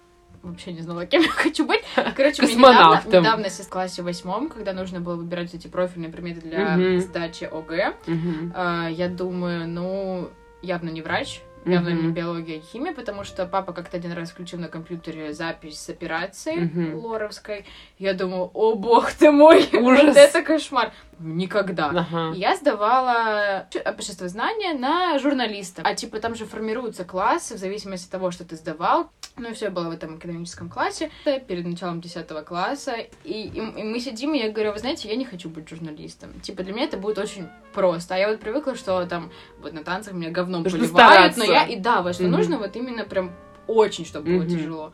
[0.42, 1.82] вообще не знала, кем я хочу быть.
[2.16, 3.08] Короче, мне Космонавтом.
[3.08, 7.00] недавно, недавно в классе восьмом, когда нужно было выбирать эти профильные предметы для Мгм.
[7.00, 8.52] сдачи ОГЭ, Мгм.
[8.56, 10.30] а, я думаю, ну,
[10.62, 14.68] явно не врач, явно биология и химия, потому что папа как-то один раз включил на
[14.68, 16.94] компьютере запись с операции Мгм.
[17.04, 17.64] лоровской.
[17.98, 20.04] Я думаю, о бог ты мой, Ужас.
[20.04, 20.92] вот это кошмар.
[21.18, 21.90] Никогда.
[21.90, 22.32] Ага.
[22.34, 25.82] Я сдавала обществознание на журналиста.
[25.84, 29.10] А типа там же формируются классы в зависимости от того, что ты сдавал.
[29.36, 32.94] Ну и все, была в этом экономическом классе перед началом 10 класса.
[33.24, 36.38] И, и- и мы сидим, и я говорю, вы знаете, я не хочу быть журналистом.
[36.40, 38.14] Типа для меня это будет очень просто.
[38.16, 39.30] А я вот привыкла, что там
[39.62, 42.32] вот на танцах меня говном Нужно поливают, но я и да, вот что Мгм.
[42.32, 43.32] нужно вот именно прям
[43.70, 44.48] очень, чтобы было Мгм.
[44.48, 44.92] тяжело.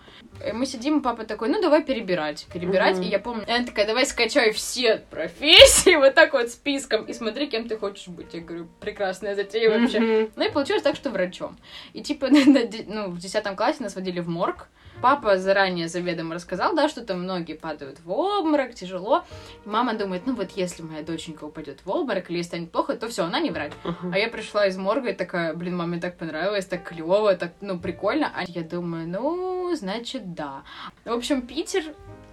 [0.52, 2.96] Мы сидим, и папа такой, ну давай перебирать, перебирать.
[2.96, 3.04] Мгм.
[3.04, 7.46] И я помню, она такая, давай скачай все профессии вот так вот списком и смотри,
[7.46, 8.34] кем ты хочешь быть.
[8.34, 10.00] Я говорю, прекрасная затея вообще.
[10.00, 10.30] Мгм.
[10.36, 11.56] Ну и получилось так, что врачом.
[11.94, 14.68] И типа ну, в 10 классе нас водили в морг.
[15.02, 19.24] Папа заранее заведомо рассказал, да, что там многие падают в обморок, тяжело.
[19.64, 23.08] Мама думает, ну вот если моя доченька упадет в обморок или ей станет плохо, то
[23.08, 23.72] все, она не врач.
[23.84, 24.10] Ага.
[24.12, 27.78] А я пришла из морга и такая, блин, маме так понравилось, так клево, так, ну,
[27.78, 28.32] прикольно.
[28.34, 30.62] А я думаю, ну, значит, да.
[31.04, 31.84] В общем, Питер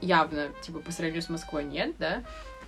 [0.01, 2.23] явно, типа, по сравнению с Москвой нет, да?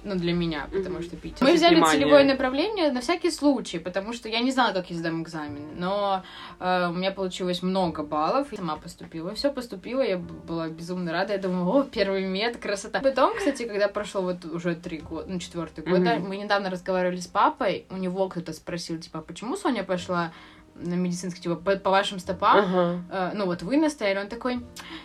[0.05, 1.43] Ну, для меня, потому что Питер.
[1.43, 1.99] Мы взяли внимание.
[1.99, 5.63] целевое направление на всякий случай, потому что я не знала, как я сдам экзамен.
[5.79, 6.23] Но
[6.59, 8.51] э, у меня получилось много баллов.
[8.51, 9.33] Я сама поступила.
[9.33, 11.33] Все поступила, я была безумно рада.
[11.33, 12.99] Я думаю, о, первый мед, красота.
[12.99, 16.29] Потом, кстати, когда прошло вот уже три года, ну, четвертый год, Мгм.
[16.29, 20.31] мы недавно разговаривали с папой, у него кто-то спросил, типа, «А почему Соня пошла
[20.75, 22.57] на медицинский, типа, по, по вашим стопам?
[22.57, 23.01] Ага.
[23.09, 24.59] Э, ну вот вы настояли, он такой,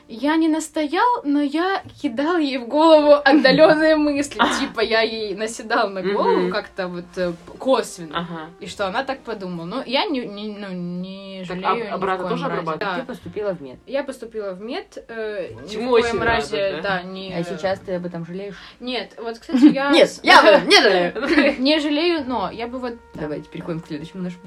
[0.08, 5.88] я не настоял, но я кидал ей в голову отдаленные мысли, типа я ей наседал
[5.90, 8.50] на голову как-то вот э, косвенно.
[8.58, 9.66] И что она так подумала.
[9.66, 12.60] Ну, я не, не, ну, не жалею обратно тоже разе.
[12.60, 13.00] обрабатывать?
[13.00, 13.78] Ты поступила в мед.
[13.86, 17.02] Я поступила в мед, э, Чему очень разе, да?
[17.02, 17.32] не...
[17.32, 18.56] А сейчас ты об этом жалеешь?
[18.80, 19.90] Нет, вот, кстати, я...
[19.90, 21.60] Нет, я не жалею.
[21.60, 22.94] Не жалею, но я бы вот...
[23.14, 24.42] Давайте переходим к следующему нашему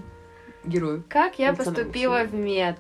[0.63, 1.03] герою.
[1.09, 2.77] Как я поступила в мед?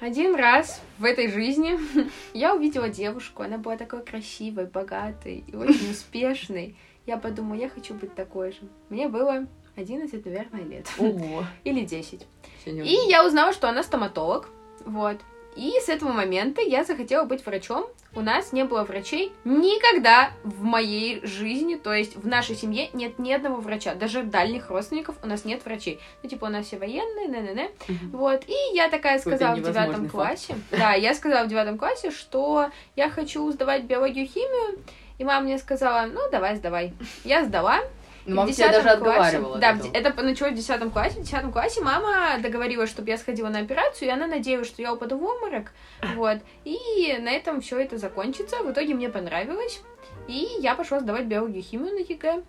[0.00, 1.78] Один раз в этой жизни
[2.34, 6.76] я увидела девушку, она была такой красивой, богатой и очень успешной.
[7.06, 8.58] Я подумала, я хочу быть такой же.
[8.88, 10.86] Мне было 11, наверное, лет.
[10.98, 11.44] Ого.
[11.64, 12.26] Или 10.
[12.64, 14.48] Сегодня И я узнала, что она стоматолог.
[14.84, 15.20] Вот.
[15.56, 17.86] И с этого момента я захотела быть врачом.
[18.14, 21.76] У нас не было врачей никогда в моей жизни.
[21.76, 23.94] То есть в нашей семье нет ни одного врача.
[23.94, 26.00] Даже дальних родственников у нас нет врачей.
[26.22, 27.70] Ну, типа, у нас все военные, не-не-не.
[27.88, 28.10] Мгм.
[28.10, 28.42] Вот.
[28.46, 30.56] И я такая сказала в девятом классе.
[30.70, 34.78] Да, я сказала в девятом классе, что я хочу сдавать биологию, химию.
[35.18, 36.92] И мама мне сказала, ну, давай, сдавай.
[37.24, 37.80] Я сдала.
[38.26, 39.58] Ну, И мама тебя 10 даже классе- отговаривала.
[39.58, 41.20] Да, от это началось в 10 классе.
[41.20, 44.92] В 10 классе мама договорилась, чтобы я сходила на операцию, и она надеялась, что я
[44.94, 45.72] упаду в обморок.
[46.14, 46.38] Вот.
[46.64, 48.56] И на этом все это закончится.
[48.62, 49.82] В итоге мне понравилось.
[50.26, 52.42] И я пошла сдавать биологию и химию на ЕГЭ.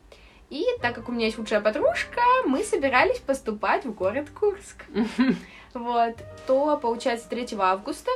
[0.49, 4.85] И так как у меня есть лучшая подружка, мы собирались поступать в город Курск.
[5.73, 6.15] Вот.
[6.47, 8.09] То, получается, 3 августа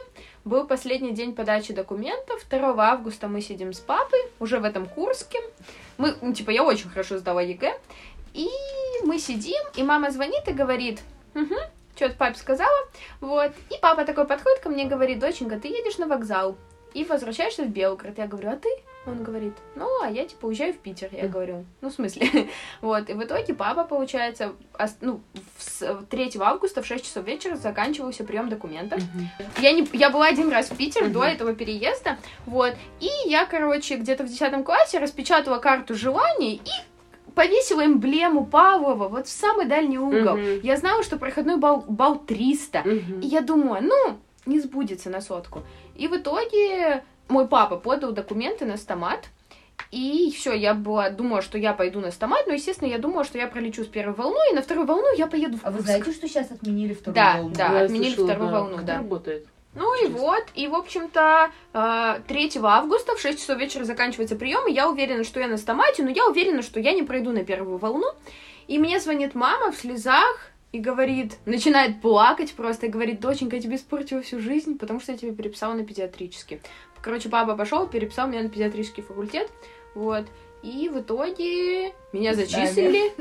[0.45, 2.45] был последний день подачи документов.
[2.49, 5.39] 2 августа мы сидим с папой, уже в этом Курске.
[5.99, 7.77] Мы, ну, типа, я очень хорошо сдала ЕГЭ.
[8.33, 8.47] И
[9.03, 11.01] мы сидим, и мама звонит и говорит,
[11.35, 11.55] угу,
[11.95, 12.77] что-то папе сказала.
[13.19, 13.51] Вот.
[13.69, 16.55] И папа такой подходит ко мне и говорит, доченька, ты едешь на вокзал.
[16.93, 18.17] и возвращаешься в Белгород.
[18.17, 18.69] Я говорю, а ты?
[19.05, 21.09] Он говорит, ну, а я, типа, уезжаю в Питер.
[21.11, 22.49] Я говорю, ну, в смысле?
[22.81, 24.53] вот, и в итоге папа, получается,
[25.01, 25.21] ну,
[25.57, 29.01] в с- 3 августа в 6 часов вечера заканчивался прием документов.
[29.59, 33.95] Я, не, я была один раз в Питер до этого переезда, вот, и я, короче,
[33.95, 39.97] где-то в 10 классе распечатала карту желаний и повесила эмблему Павлова вот в самый дальний
[39.97, 40.35] угол.
[40.61, 42.79] Я знала, что проходной балл, балл 300.
[42.85, 43.19] Мгм.
[43.21, 45.63] И я думаю, ну, не сбудется на сотку.
[45.95, 49.25] И в итоге мой папа подал документы на стомат.
[49.91, 53.37] И все, я была, думала, что я пойду на стомат, но, естественно, я думала, что
[53.37, 55.85] я пролечу с первой волной, и на вторую волну я поеду в А вы Курск.
[55.87, 57.55] знаете, что сейчас отменили вторую Да, волну?
[57.55, 57.79] да.
[57.79, 58.97] Я отменили слышала, вторую волну, Как да.
[58.97, 59.47] работает?
[59.75, 64.67] Ну и вот, и, в общем-то, э, 3 августа в 6 часов вечера заканчивается прием,
[64.67, 67.43] и я уверена, что я на стомате, но я уверена, что я не пройду на
[67.45, 68.07] первую волну.
[68.67, 73.61] И мне звонит мама в слезах и говорит, начинает плакать просто, и говорит, доченька, я
[73.61, 76.61] тебе испортила всю жизнь, потому что я тебе переписала на педиатрический.
[77.01, 79.49] Короче, папа пошел, переписал меня на педиатрический факультет,
[79.95, 80.25] вот.
[80.61, 83.13] И в итоге меня зачислили.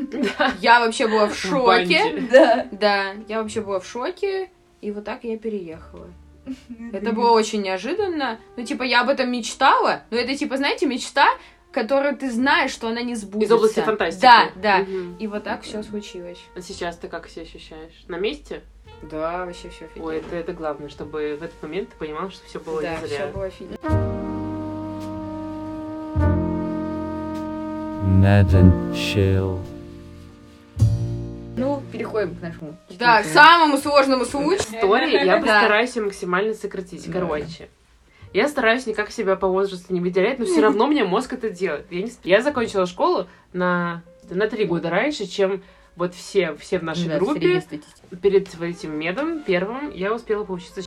[0.61, 2.21] Я вообще была в шоке.
[2.33, 2.67] Да.
[2.73, 6.09] Да, я вообще была в шоке, и вот так я переехала.
[6.93, 8.41] Это было очень неожиданно.
[8.57, 11.27] Ну, типа, я об этом мечтала, но это, типа, знаете, мечта,
[11.73, 13.55] которую ты знаешь, что она не сбудется.
[13.55, 14.23] Из области фантастики.
[14.23, 14.87] Да, да.
[15.19, 16.39] И вот так все случилось.
[16.57, 18.05] А сейчас ты как себя ощущаешь?
[18.09, 18.63] На месте?
[19.03, 22.59] Да, вообще все Ой, это, это главное, чтобы в этот момент ты понимал, что все
[22.59, 23.27] было Да, не все зря.
[23.29, 23.79] было офигенно.
[28.21, 29.59] And Chill.
[31.57, 32.77] Ну, переходим к нашему.
[32.99, 34.59] Да, к самому сложному случаю.
[34.61, 37.11] Истории я постараюсь её максимально сократить.
[37.11, 37.69] Короче,
[38.33, 41.87] я стараюсь никак себя по возрасту не выделять, но все равно меня мозг это делает.
[41.91, 45.63] Я, не сп- я закончила школу на, на три года раньше, чем
[45.99, 47.63] вот все, все в нашей Да, группе.
[48.23, 50.83] Перед этим медом первым я успела поучиться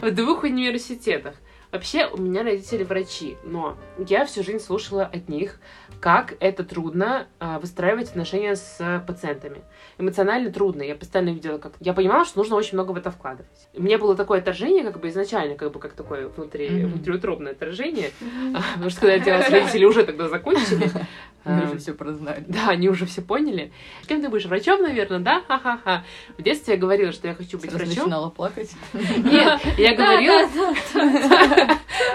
[0.00, 1.36] в двух университетах.
[1.70, 5.60] Вообще, у меня родители врачи, но я всю жизнь слушала от них,
[6.00, 9.62] как это трудно а, выстраивать отношения с пациентами.
[9.98, 10.82] Эмоционально трудно.
[10.82, 11.72] Я постоянно видела, как...
[11.80, 13.68] Я понимала, что нужно очень много в это вкладывать.
[13.74, 16.92] У меня было такое отторжение, как бы изначально, как бы как такое внутри, Мгм.
[16.92, 18.10] внутриутробное отторжение.
[18.54, 20.90] А, Потому что когда я делала, родители уже тогда закончили.
[21.46, 22.42] А, уже все прознали.
[22.48, 23.70] да, они уже все поняли.
[24.08, 24.46] Кем ты будешь?
[24.46, 25.42] Врачом, наверное, да?
[25.46, 26.02] Ха-ха-ха.
[26.38, 27.88] В детстве я говорила, что я хочу быть врачом.
[28.04, 28.70] начинала плакать.
[28.94, 30.48] Нет, я говорила...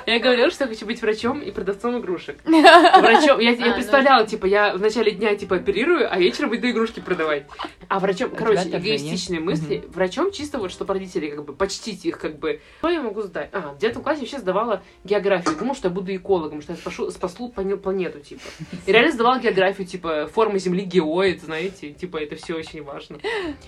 [0.09, 2.39] Я говорила, что я хочу быть врачом и продавцом игрушек.
[2.45, 3.39] Врачом...
[3.39, 3.73] Я, я А, ну.
[3.75, 7.45] представляла, типа, я в начале дня, типа, оперирую, а вечером иду игрушки продавать.
[7.87, 8.33] А врачом...
[8.33, 9.83] У Короче, эгоистичные мысли.
[9.89, 12.59] Врачом чисто вот, чтобы родители, как бы, почтить их, как бы...
[12.79, 13.49] Что я могу сдать?
[13.53, 15.55] А, в девятом классе вообще сдавала географию.
[15.55, 18.41] Думала, что я буду экологом, что я спашу, спасу плане- планету, типа.
[18.87, 23.19] И реально сдавала географию, типа, формы Земли, геоид, знаете, типа, это все очень важно.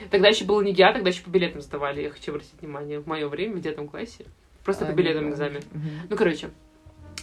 [0.09, 3.05] Тогда еще было не геа, тогда еще по билетам сдавали, я хочу обратить внимание, в
[3.07, 4.25] мое время, в девятом классе.
[4.63, 5.61] Просто по билетам экзамен.
[5.71, 5.89] Мгм.
[6.09, 6.49] Ну, короче,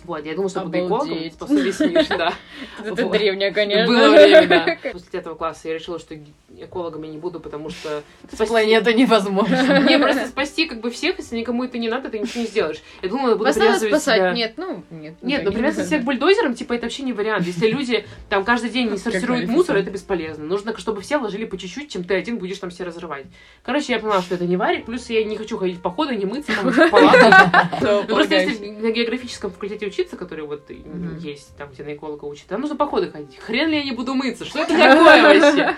[0.04, 2.32] вот, я думала, что буду весь мир, да.
[2.84, 3.87] Это древняя, конечно.
[3.87, 4.78] Было время, да.
[4.92, 6.14] После девятого класса я решила, что
[6.56, 8.02] экологом я не буду, потому что...
[8.30, 9.80] спасти- Планету невозможно.
[9.88, 12.82] Не, просто спасти как бы всех, если никому это не надо, ты ничего не сделаешь.
[13.02, 14.32] Я думала, буду привязывать себя...
[14.32, 15.14] Нет, ну, нет.
[15.22, 17.46] Нет, ну привязывать себя к бульдозерам, типа, это вообще не вариант.
[17.46, 20.44] Если люди там каждый день не сортируют мусор, это бесполезно.
[20.44, 23.26] Нужно, чтобы все вложили по чуть-чуть, чем ты один будешь там все разрывать.
[23.62, 26.24] Короче, я поняла, что это не варик, плюс я не хочу ходить в походы, не
[26.24, 26.72] мыться, там.
[27.80, 31.16] Ну, Просто если на географическом факультете учиться, который вот Мгм.
[31.18, 33.38] есть, там, где на эколога учат, там нужно походы ходить.
[33.38, 34.44] Хрен ли я не буду мыться?
[34.44, 35.77] Что это такое вообще?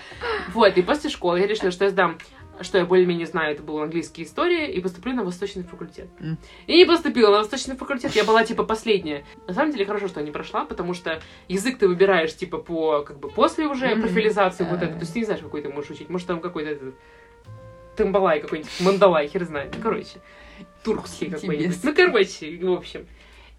[0.53, 2.18] Вот, и после школы я решила, что я сдам
[2.62, 6.09] что я более-менее знаю, это был английский история, и поступлю на восточный факультет.
[6.66, 9.25] И не поступила на восточный факультет, я была, типа, последняя.
[9.46, 13.03] На самом деле, хорошо, что я не прошла, потому что язык ты выбираешь, типа, по,
[13.03, 14.92] как бы, после уже профилизации вот это.
[14.92, 16.11] То есть ты не знаешь, какой ты можешь учить.
[16.11, 16.94] Может, там какой-то этот,
[17.96, 19.75] тамбалай какой-нибудь, мандалай, хер знает.
[19.77, 20.20] Ну, короче,
[20.85, 21.79] туркский какой-нибудь.
[21.83, 23.07] Ну, короче, в общем.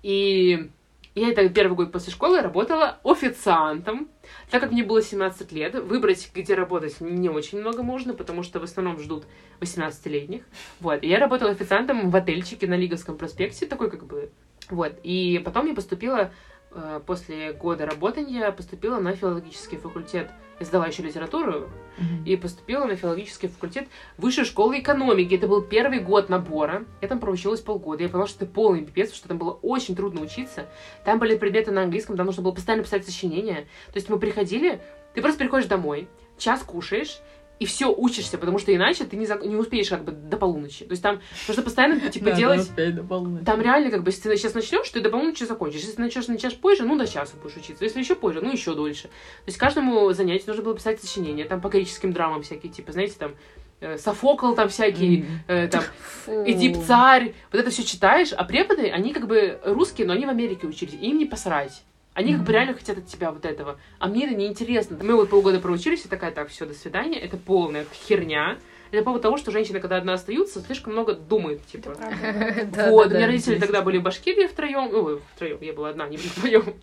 [0.04, 0.70] И
[1.14, 4.08] я это первый год после школы работала официантом.
[4.50, 8.62] Так как мне было 17 лет, выбрать, где работать, не очень много можно, потому что
[8.62, 9.26] в основном ждут
[9.60, 10.44] 18-летних.
[10.80, 11.04] Вот.
[11.04, 14.32] И я работала официантом в отельчике на Лиговском проспекте, такой как бы...
[14.70, 14.94] Вот.
[15.04, 16.32] И потом я поступила,
[16.72, 20.32] э, после года работания, поступила на филологический факультет.
[20.62, 22.24] Я сдала еще литературу, Мгм.
[22.24, 25.34] и поступила на филологический факультет Высшей школы экономики.
[25.34, 26.86] Это был первый год набора.
[27.02, 28.04] Я там проучилась полгода.
[28.04, 30.68] Я поняла, что это полный пипец, что там было очень трудно учиться.
[31.04, 33.68] Там были предметы на английском, там нужно было постоянно писать сочинения.
[33.88, 34.80] То есть мы приходили,
[35.16, 37.20] ты просто приходишь домой, час кушаешь,
[37.62, 40.84] и все учишься, потому что иначе ты не, зак- не успеешь как бы до полуночи.
[40.84, 42.62] То есть там нужно постоянно типа делать...
[42.62, 43.46] успеть до полуночи.
[43.46, 45.82] Там реально, как бы, если ты сейчас начнешь, ты до полуночи закончишь.
[45.82, 47.84] Если начнешь на час позже, ну, до часа будешь учиться.
[47.84, 49.04] Если еще позже, ну, еще дольше.
[49.04, 49.10] То
[49.46, 53.34] есть каждому занятию нужно было писать сочинение, там по греческим драмам всякие, типа, знаете, там,
[53.80, 55.40] э, Софокл там всякий, Мгм.
[55.48, 55.84] э, там,
[56.26, 56.44] Фу.
[56.48, 60.30] Эдип царь, вот это все читаешь, а преподы, они как бы русские, но они в
[60.30, 61.84] Америке учились, им не посрать.
[62.14, 63.80] Они как бы реально хотят от тебя вот этого.
[64.00, 64.98] А мне это неинтересно.
[65.02, 67.20] Мы вот полгода проучились, и такая, так, все, до свидания.
[67.20, 68.58] Это полная херня.
[68.92, 71.96] Это по поводу того, что женщины, когда одна остаются, слишком много думают, типа.
[72.90, 74.94] Вот, у меня родители тогда были в Башкирии втроем.
[74.94, 76.74] Ой, втроем, я была одна, не вдвоем.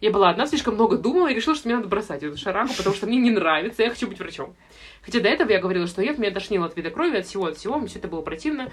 [0.00, 2.94] Я была одна, слишком много думала и решила, что мне надо бросать эту шарагу, потому
[2.94, 4.54] что мне не нравится, я хочу быть врачом.
[5.02, 7.56] Хотя до этого я говорила, что нет, меня тошнило от вида крови, от всего, от
[7.56, 8.70] всего, мне все это было противно.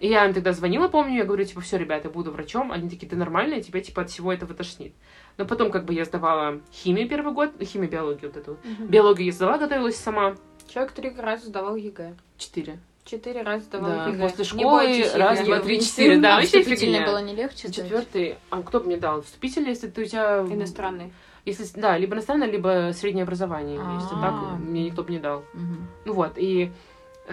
[0.00, 2.72] И я им тогда звонила, помню, я говорю, типа, все, ребята, я буду врачом.
[2.72, 4.94] Они такие, ты нормальная, тебя, типа, от всего этого тошнит.
[5.38, 8.58] Но потом, как бы, я сдавала химию первый год, химию, биологию вот эту.
[8.64, 8.86] Мгм.
[8.88, 10.34] Биологию я сдала, готовилась сама.
[10.68, 12.14] Человек три раза сдавал ЕГЭ.
[12.38, 12.78] Четыре.
[13.04, 14.18] Четыре раза сдавал Да, ЕГЭ.
[14.28, 15.46] после школы бойтесь раз, ЕГЭ.
[15.46, 16.18] два, три, четыре.
[16.18, 17.04] Да, вообще фигня.
[17.06, 17.70] было не легче?
[17.72, 18.36] Четвертый.
[18.50, 19.22] А кто бы мне дал?
[19.22, 20.40] Вступительный, если ты у тебя...
[20.40, 21.12] Иностранный.
[21.44, 24.06] Если, да, либо иностранное, либо среднее образование есть.
[24.12, 25.42] А так мне никто бы не дал.
[25.54, 25.88] Мгм.
[26.04, 26.70] Ну вот, и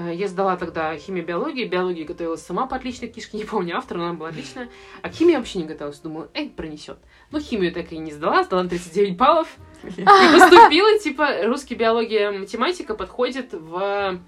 [0.08, 1.66] я сдала тогда химию биологии.
[1.66, 4.70] Биологии готовилась сама по отличной книжке, не помню автора, но она была отличная.
[5.02, 6.00] А к химии вообще не готовилась.
[6.00, 7.00] Думаю, эй, пронесет.
[7.32, 9.48] Ну, химию так и не сдала, сдала на 39 баллов.
[9.84, 14.20] И поступила, типа, русский биология, математика подходит в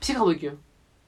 [0.00, 0.58] психологию.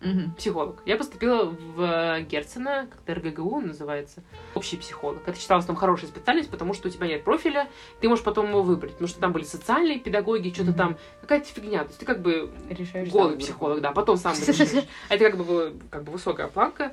[0.07, 0.35] Мгм.
[0.35, 0.83] Психолог.
[0.87, 4.23] Я поступила в Герцена, как-то РГГУ называется,
[4.55, 5.27] общий психолог.
[5.27, 7.69] Это считалось там хорошая специальность, потому что у тебя нет профиля,
[8.01, 10.79] ты можешь потом его выбрать, потому что там были социальные педагоги, что-то Мгм.
[10.79, 11.81] там, какая-то фигня.
[11.81, 14.35] То есть ты как бы Решаешь голый психолог, да, потом сам.
[15.09, 16.93] А Это как бы, было- как бы высокая планка.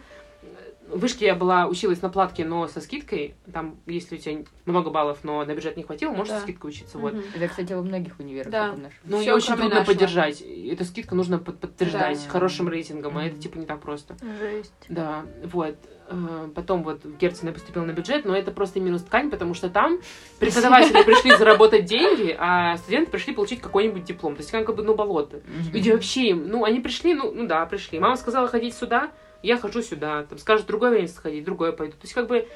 [0.90, 3.36] В вышке я была, училась на платке, но со скидкой.
[3.52, 6.38] Там, если у тебя много баллов, но на бюджет не хватило, можешь Да.
[6.38, 6.98] со скидкой учиться.
[7.00, 7.16] Вот.
[7.36, 8.76] Это, кстати, во многих универах Да.
[9.06, 9.86] Но Всё, ее очень трудно нашего.
[9.86, 10.42] поддержать.
[10.42, 12.30] Эту скидку нужно под- подтверждать Да.
[12.30, 14.16] хорошим рейтингом, а это типа не так просто.
[14.40, 14.74] Жесть.
[14.90, 15.76] Да, вот.
[16.10, 19.54] Э, Потом вот в Герцена я поступила на бюджет, но это просто минус ткань, потому
[19.54, 20.00] что там
[20.40, 24.36] преподаватели пришли заработать деньги, а студенты пришли получить какой-нибудь диплом.
[24.36, 25.42] То есть как бы, ну, болото.
[25.72, 28.00] Люди вообще, им, ну, они пришли, ну, ну да, пришли.
[28.00, 29.12] Мама сказала ходить сюда,
[29.44, 30.24] я хожу сюда.
[30.24, 31.94] Там скажет другое время сходить, другое пойду.
[31.94, 32.48] То есть как бы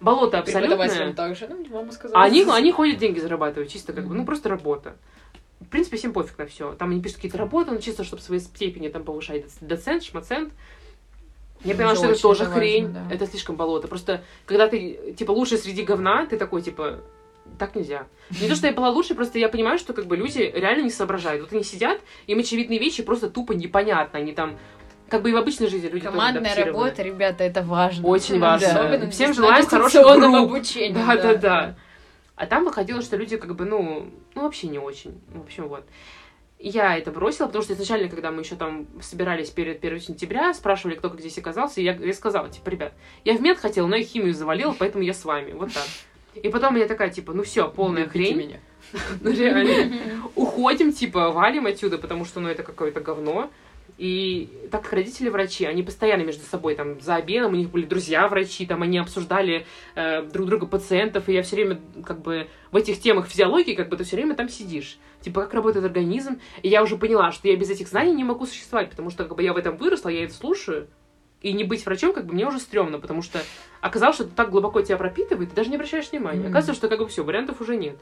[0.00, 1.12] болото абсолютное.
[1.14, 1.48] также.
[1.48, 2.22] Ну, мама сказала.
[2.22, 4.96] А они, они ходят деньги зарабатывать, чисто как бы, ну, просто работа.
[5.60, 6.72] В принципе, всем пофиг на все.
[6.74, 9.44] Там они пишут какие-то работы, ну, чисто, чтобы свои степени там повышать.
[9.60, 10.52] Доцент, шмацент.
[11.64, 12.92] Я поняла, что это тоже важно, хрень.
[12.92, 13.06] да.
[13.10, 13.86] Это слишком болото.
[13.86, 16.98] Просто, когда ты, типа, лучше среди говна, ты такой, типа,
[17.58, 18.06] так нельзя.
[18.40, 20.90] Не то, что я была лучше, просто я понимаю, что как бы люди реально не
[20.90, 21.42] соображают.
[21.42, 24.18] Вот они сидят, им очевидные вещи просто тупо непонятно.
[24.18, 24.58] Они там,
[25.12, 26.84] как бы и в обычной жизни люди тоже Командная адаптированы.
[26.84, 28.08] работа, ребята, это важно.
[28.08, 28.66] Очень важно.
[28.66, 30.52] Особенно Всем желаем дистанционном групп.
[30.52, 30.94] обучении.
[30.94, 31.74] Да, да, да.
[32.34, 35.20] А там выходило, что люди как бы, ну, ну вообще не очень.
[35.28, 35.84] В общем, вот.
[36.58, 40.94] Я это бросила, потому что изначально, когда мы еще там собирались перед 1 сентября, спрашивали,
[40.94, 42.94] кто как здесь оказался, и я, я сказала, типа, ребят,
[43.26, 45.52] я в мед хотела, но я химию завалила, поэтому я с вами.
[45.52, 45.84] Вот так.
[46.42, 48.36] И потом я такая, типа, ну все, полная Любите хрень.
[48.38, 48.60] меня.
[49.20, 49.98] Ну, реально.
[50.36, 53.50] Уходим, типа, валим отсюда, потому что, ну, это какое-то говно.
[54.02, 57.84] И так как родители врачи, они постоянно между собой там за обедом, у них были
[57.84, 62.48] друзья врачи, там они обсуждали э, друг друга пациентов, и я все время как бы
[62.72, 64.98] в этих темах физиологии, как бы ты все время там сидишь.
[65.20, 66.40] Типа, как работает организм.
[66.62, 69.36] И я уже поняла, что я без этих знаний не могу существовать, потому что как
[69.36, 70.88] бы я в этом выросла, я это слушаю.
[71.40, 73.38] И не быть врачом, как бы мне уже стрёмно, потому что
[73.80, 76.40] оказалось, что это так глубоко тебя пропитывает, ты даже не обращаешь внимания.
[76.40, 76.50] Мгм.
[76.50, 77.98] Оказывается, что как бы все, вариантов уже нет.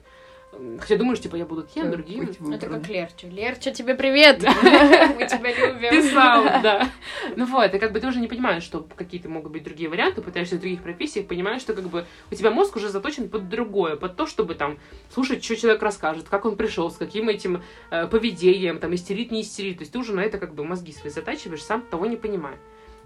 [0.80, 2.28] Хотя думаешь, типа, я буду тем, другим.
[2.52, 3.28] Это как Лерча.
[3.28, 4.42] Лерча, тебе привет!
[4.42, 5.90] Мы тебя любим.
[5.90, 6.90] Писал, да.
[7.36, 10.22] Ну вот, и как бы ты уже не понимаешь, что какие-то могут быть другие варианты,
[10.22, 13.94] пытаешься в других профессиях, понимаешь, что как бы у тебя мозг уже заточен под другое,
[13.94, 14.78] под то, чтобы там
[15.12, 19.42] слушать, что человек расскажет, как он пришел, с каким этим э, поведением, там, истерит, не
[19.42, 19.78] истерит.
[19.78, 22.58] То есть ты уже на это как бы мозги свои затачиваешь, сам того не понимая.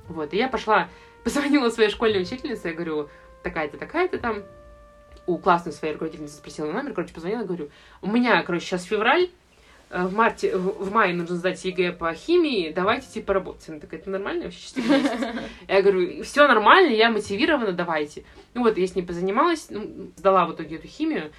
[0.08, 0.88] Вот, и я пошла,
[1.24, 3.10] позвонила своей школьной учительнице, я говорю,
[3.42, 4.42] такая-то, такая-то там,
[5.26, 7.70] у классной своей руководительницы спросила номер, короче, позвонила, говорю,
[8.02, 9.30] у меня, короче, сейчас февраль,
[9.90, 13.68] э, в марте, в мае нужно сдать ЕГЭ по химии, давайте типа работать.
[13.68, 15.20] Она такая, это нормально вообще счастливый месяц?
[15.68, 18.24] Я говорю, все нормально, я мотивирована, давайте.
[18.54, 21.32] Ну вот, я с ней позанималась, ну, сдала в итоге эту химию.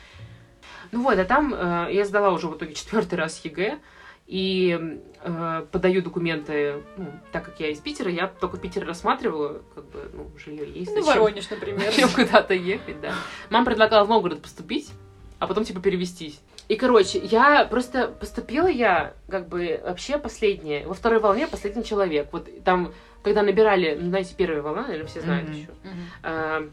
[0.91, 3.79] Ну вот, а там э, я сдала уже в итоге четвертый раз ЕГЭ,
[4.27, 9.85] и э, подаю документы, ну, так как я из Питера, я только Питер рассматривала, как
[9.85, 11.21] бы, ну, жилье есть, Ну, зачем?
[11.21, 11.81] Воронеж, например.
[11.91, 13.13] Зачем куда-то ехать, да.
[13.49, 14.89] Мама предлагала в Новгород поступить,
[15.37, 16.39] а потом, типа, перевестись.
[16.67, 22.29] И, короче, я просто поступила я, как бы, вообще последняя, во второй волне последний человек.
[22.31, 25.55] Вот там, когда набирали, ну, знаете, первая волна, наверное, все знают Мгм.
[25.57, 25.69] еще.
[25.83, 26.01] Мгм.
[26.23, 26.69] А,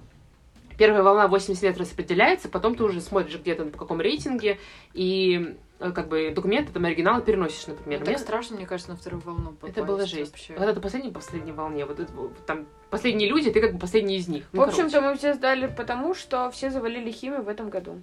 [0.79, 4.59] Первая волна 80 лет распределяется, потом ты уже смотришь где-то по каком рейтинге,
[4.95, 5.55] и э,
[5.91, 7.99] как бы документы, там оригиналы переносишь, например.
[8.01, 9.73] Ну, Мне- Так страшно, мне кажется, на вторую волну попасть.
[9.77, 10.31] это было жесть.
[10.33, 10.53] вообще.
[10.55, 13.79] Когда ты последний по последней волне, вот это, вот там последние люди, ты как бы
[13.81, 14.45] последний из них.
[14.53, 15.09] В Ну, общем-то, короче.
[15.11, 18.01] мы все сдали потому, что все завалили химию в этом году.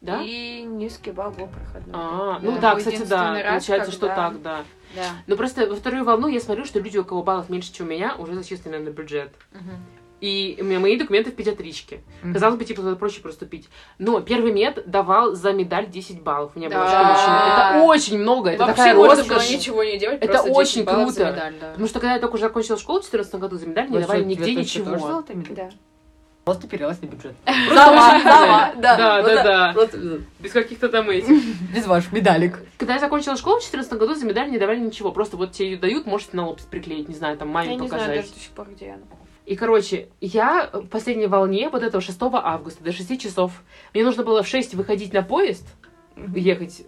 [0.00, 0.20] Да?
[0.20, 1.94] И низкий балл был проходной.
[1.94, 2.60] А, ну Да.
[2.60, 3.34] да, кстати, да.
[3.34, 4.64] раз, Получается, что когда- так, да.
[4.96, 5.06] Да.
[5.28, 7.90] Но просто во вторую волну я смотрю, что люди, у кого баллов меньше, чем у
[7.90, 9.30] меня, уже зачислены на бюджет.
[9.52, 9.70] Мгм.
[10.22, 12.00] И у меня мои документы в педиатричке.
[12.22, 12.32] Мгм.
[12.34, 13.68] Казалось бы, типа, туда проще проступить.
[13.98, 16.52] Но первый мед давал за медаль 10 баллов.
[16.54, 17.10] У меня было Да.
[17.10, 18.50] очень, очень- Это очень много.
[18.50, 19.48] Это Вообще такая можно роскошь.
[19.48, 21.24] было ничего не делать, Это просто 10 очень круто.
[21.26, 21.68] медаль, да.
[21.70, 24.02] Потому что когда я только уже закончила школу в 2014 году, за медаль не Вот
[24.02, 24.90] давали что, нигде ничего.
[24.92, 25.54] тоже золотая медаль?
[25.56, 25.70] Да.
[26.44, 27.34] Просто перелазь на бюджет.
[27.68, 29.22] Сама, сама, Да, да.
[29.22, 29.72] да, да.
[29.72, 31.28] Просто Без каких-то там этих.
[31.74, 32.60] без ваших медалек.
[32.78, 35.10] Когда я закончила школу в 2014 году, за медаль не давали ничего.
[35.10, 37.76] Просто вот тебе ее дают, можете на лоб приклеить, не знаю, там Я маме не
[37.76, 38.16] знаю показать.
[38.22, 39.02] даже до сих пор, где она.
[39.44, 43.62] И, короче, я в последней волне вот этого 6 августа до 6 часов,
[43.92, 45.66] мне нужно было в 6 выходить на поезд,
[46.16, 46.82] ехать.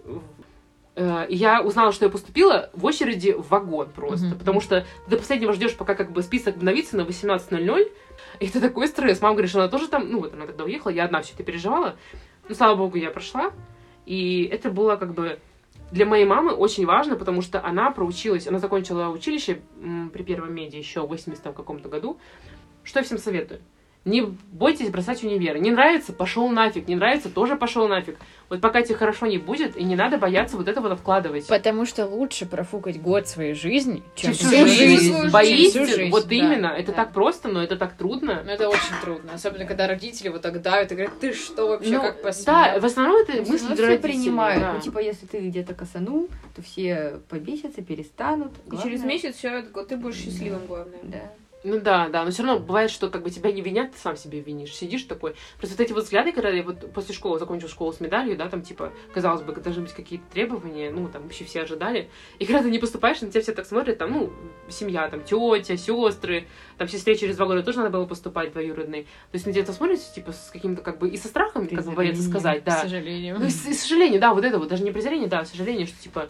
[0.95, 4.27] э, Я узнала, что я поступила в очереди в вагон просто.
[4.27, 4.37] Мгм.
[4.39, 7.91] Потому что ты до последнего ждешь, пока как бы список обновится на 18.00.
[8.39, 9.21] И это такой стресс.
[9.21, 10.09] Мама говорит, что она тоже там...
[10.09, 11.95] Ну, вот она тогда уехала, я одна все это переживала.
[12.47, 13.51] Ну, слава богу, я прошла.
[14.05, 15.39] И это было как бы
[15.91, 19.61] для моей мамы очень важно, потому что она проучилась, она закончила училище
[20.13, 22.19] при первом меди еще в 80 каком-то году.
[22.83, 23.61] Что я всем советую?
[24.05, 25.57] Не бойтесь бросать универ.
[25.57, 26.87] Не нравится, пошел нафиг.
[26.87, 28.17] Не нравится, тоже пошел нафиг.
[28.49, 31.47] Вот пока тебе хорошо не будет, и не надо бояться вот этого вкладывать.
[31.47, 34.97] Потому что лучше профукать год своей жизни, чем Всю всю жизнь.
[34.99, 35.29] жизнь.
[35.31, 36.67] Боитесь, жизнь, вот да, именно.
[36.67, 37.03] Это да.
[37.05, 38.43] так просто, но это так трудно.
[38.45, 39.33] Ну, это очень трудно.
[39.33, 42.45] Особенно, когда родители вот так давят и говорят, ты что вообще, Ну, как посмел?
[42.45, 44.61] да, в основном это Ну, мысли для родителей, принимают.
[44.61, 44.73] да.
[44.73, 48.51] Ну, типа, если ты где-то косанул, то все побесятся, перестанут.
[48.67, 50.99] И через Главное- месяц все, ты будешь счастливым, главное.
[51.01, 51.31] Да.
[51.65, 54.15] Ну да, да, но все равно бывает, что как бы тебя не винят, ты сам
[54.15, 54.75] себе винишь.
[54.75, 55.35] Сидишь такой.
[55.57, 58.47] Просто вот эти вот взгляды, когда я вот после школы закончил школу с медалью, да,
[58.49, 62.07] там типа, казалось бы, должны быть какие-то требования, ну, там вообще все ожидали.
[62.37, 64.31] И когда ты не поступаешь, на тебя все так смотрят, там, ну,
[64.69, 66.47] семья, там, тетя, сестры,
[66.77, 69.03] там, сестре через два года тоже надо было поступать двоюродной.
[69.03, 71.83] То есть на тебя это смотрят, типа, с каким-то, как бы, и со страхом, как
[71.83, 72.81] бы, боятся сказать, К да.
[72.83, 73.39] сожалению.
[73.39, 75.99] Ну, и и сожаление, да, вот это вот, даже не презрение, да, а сожаление, что,
[75.99, 76.29] типа,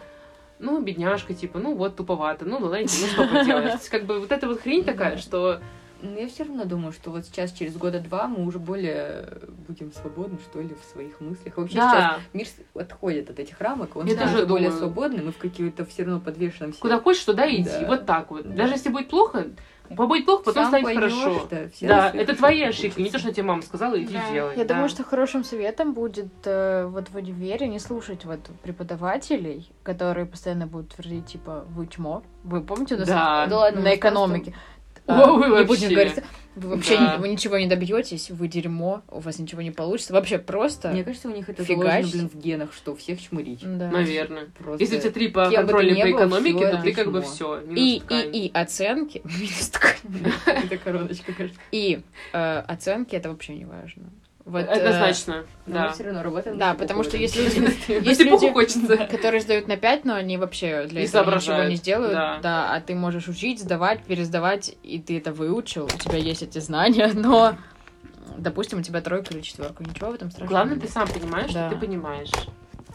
[0.58, 3.70] ну, бедняжка, типа, ну, вот, туповато, ну, ну, знаете, ну, что поделаешь.
[3.72, 5.60] То есть, как бы, вот эта вот хрень такая, что
[6.02, 9.92] Но я все равно думаю, что вот сейчас, через года два, мы уже более будем
[9.92, 11.56] свободны, что ли, в своих мыслях.
[11.56, 14.78] Вообще сейчас да, мир с- отходит от этих рамок, он становится тоже более думаю.
[14.84, 16.82] свободным, мы в какие-то все равно подвешенном все.
[16.82, 17.86] куда хочешь, туда иди, Да.
[17.88, 18.42] вот так вот.
[18.46, 18.54] Да.
[18.54, 19.46] Даже если будет плохо,
[19.90, 21.46] будет плохо, потом Сам станет хорошо.
[21.50, 24.32] Да, все Да, это твои ошибки, не то, что тебе мама сказала, иди Да.
[24.32, 24.56] делай.
[24.56, 24.74] Я да.
[24.74, 30.66] думаю, что хорошим советом будет э, вот в универе не слушать вот преподавателей, которые постоянно
[30.66, 32.22] будут твердить, типа, вы чмо.
[32.44, 33.46] Вы помните, у нас Да.
[33.46, 34.52] Да ладно, на экономике?
[34.52, 34.75] О,
[35.06, 35.66] А, вы не вообще.
[35.66, 36.14] будем говорить,
[36.56, 37.18] вы вообще Да.
[37.18, 40.12] вы ничего не добьетесь, вы дерьмо, у вас ничего не получится.
[40.14, 40.88] Вообще просто.
[40.88, 42.06] Мне кажется, у них это Фигачь.
[42.06, 43.60] заложено, блин, в генах, что всех чмурить.
[43.62, 43.90] Да.
[43.90, 44.46] Наверное.
[44.58, 44.82] Просто...
[44.82, 47.60] Если у тебя три по ни по экономике, то ты как бы все.
[47.60, 49.20] И, и, и оценки.
[49.24, 49.96] Минус ткань.
[50.46, 51.60] Это короночка, кажется.
[51.72, 52.00] И
[52.32, 54.04] э, оценки это вообще не важно.
[54.46, 55.86] Вот, э, Однозначно, Но да.
[55.88, 56.56] мы все равно работаем.
[56.56, 57.42] Да, потому что если.
[57.92, 58.96] Есть Если люди, хочется.
[58.96, 62.14] которые сдают на 5, но они вообще для Не этого ничего не сделают.
[62.42, 62.72] да.
[62.72, 67.10] а ты можешь учить, сдавать, пересдавать, и ты это выучил, у тебя есть эти знания,
[67.14, 67.56] но,
[68.38, 71.68] допустим, у тебя тройка или четверка, ничего в этом страшного Главное, ты сам понимаешь, Да.
[71.68, 72.30] что ты понимаешь.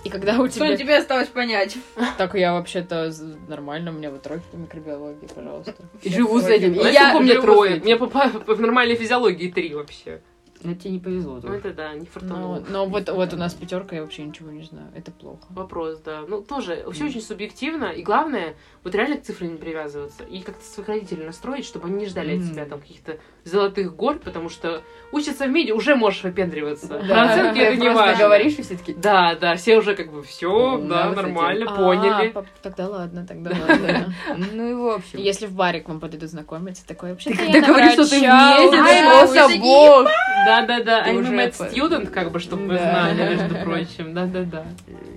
[0.05, 0.77] И когда у Что тебя...
[0.77, 1.77] тебе осталось понять?
[2.17, 3.11] Так я вообще-то
[3.49, 5.75] нормально, у меня вот тройка по микробиологии, пожалуйста.
[6.01, 6.73] И живу с этим.
[6.73, 7.73] И я у меня трое?
[7.75, 7.83] этим.
[7.83, 10.21] Мне по, нормальной физиологии три вообще.
[10.63, 11.35] Ну, тебе не повезло.
[11.35, 11.55] Ну тоже.
[11.55, 12.63] это да, не Но, фартануло.
[12.69, 14.87] но вот, вот у нас пятерка, я вообще ничего не знаю.
[14.95, 15.45] Это плохо.
[15.49, 16.23] Вопрос, да.
[16.27, 17.85] Ну, тоже, все очень субъективно.
[17.85, 20.23] И главное, вот реально к цифре не привязываться.
[20.23, 24.17] И как-то своих родителей настроить, чтобы они не ждали от тебя там каких-то золотых гор,
[24.19, 26.87] потому что учиться в меди уже можешь выпендриваться.
[26.87, 28.23] Да, Про оценки это не важно.
[28.23, 32.33] говоришь, и все таки Да, да, все уже как бы все, да, нормально, А, поняли.
[32.61, 34.13] Тогда ладно, тогда ладно.
[34.53, 35.19] Ну и в общем.
[35.19, 38.69] Если в баре к вам подойдут знакомиться, такой вообще Ты говоришь, что ты Ай,
[39.25, 40.07] просто бог.
[40.45, 41.05] Да, да, да.
[41.05, 44.13] I'm a уже med student, как бы, чтобы вы знали, между прочим.
[44.13, 44.65] Да, да, да.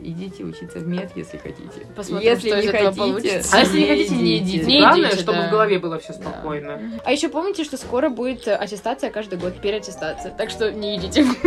[0.07, 1.87] Идите учиться в мед, если хотите.
[1.97, 3.57] Посмотрим, если что не из этого хотите, получится.
[3.57, 4.65] А если не хотите, не идите.
[4.67, 5.49] Не Главное, идите, чтобы да.
[5.49, 6.19] в голове было все Да.
[6.19, 6.79] спокойно.
[7.07, 10.31] А еще помните, что скоро будет аттестация каждый год, переаттестация.
[10.33, 11.23] Так что не идите.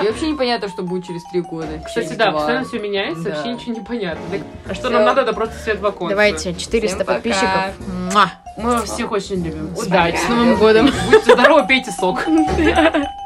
[0.00, 1.82] И вообще непонятно, что будет через три года.
[1.84, 3.30] Кстати, да, постоянно все меняется, Да.
[3.34, 4.24] вообще ничего не понятно.
[4.66, 6.14] А что нам надо, это просто свет в оконце.
[6.14, 7.14] Давайте, 400 Всем пока.
[7.14, 8.30] подписчиков.
[8.56, 9.76] Мы вас всех очень любим.
[9.76, 10.18] С Удачи.
[10.30, 10.90] Новым годом.
[11.10, 12.20] Будьте здоровы, пейте сок.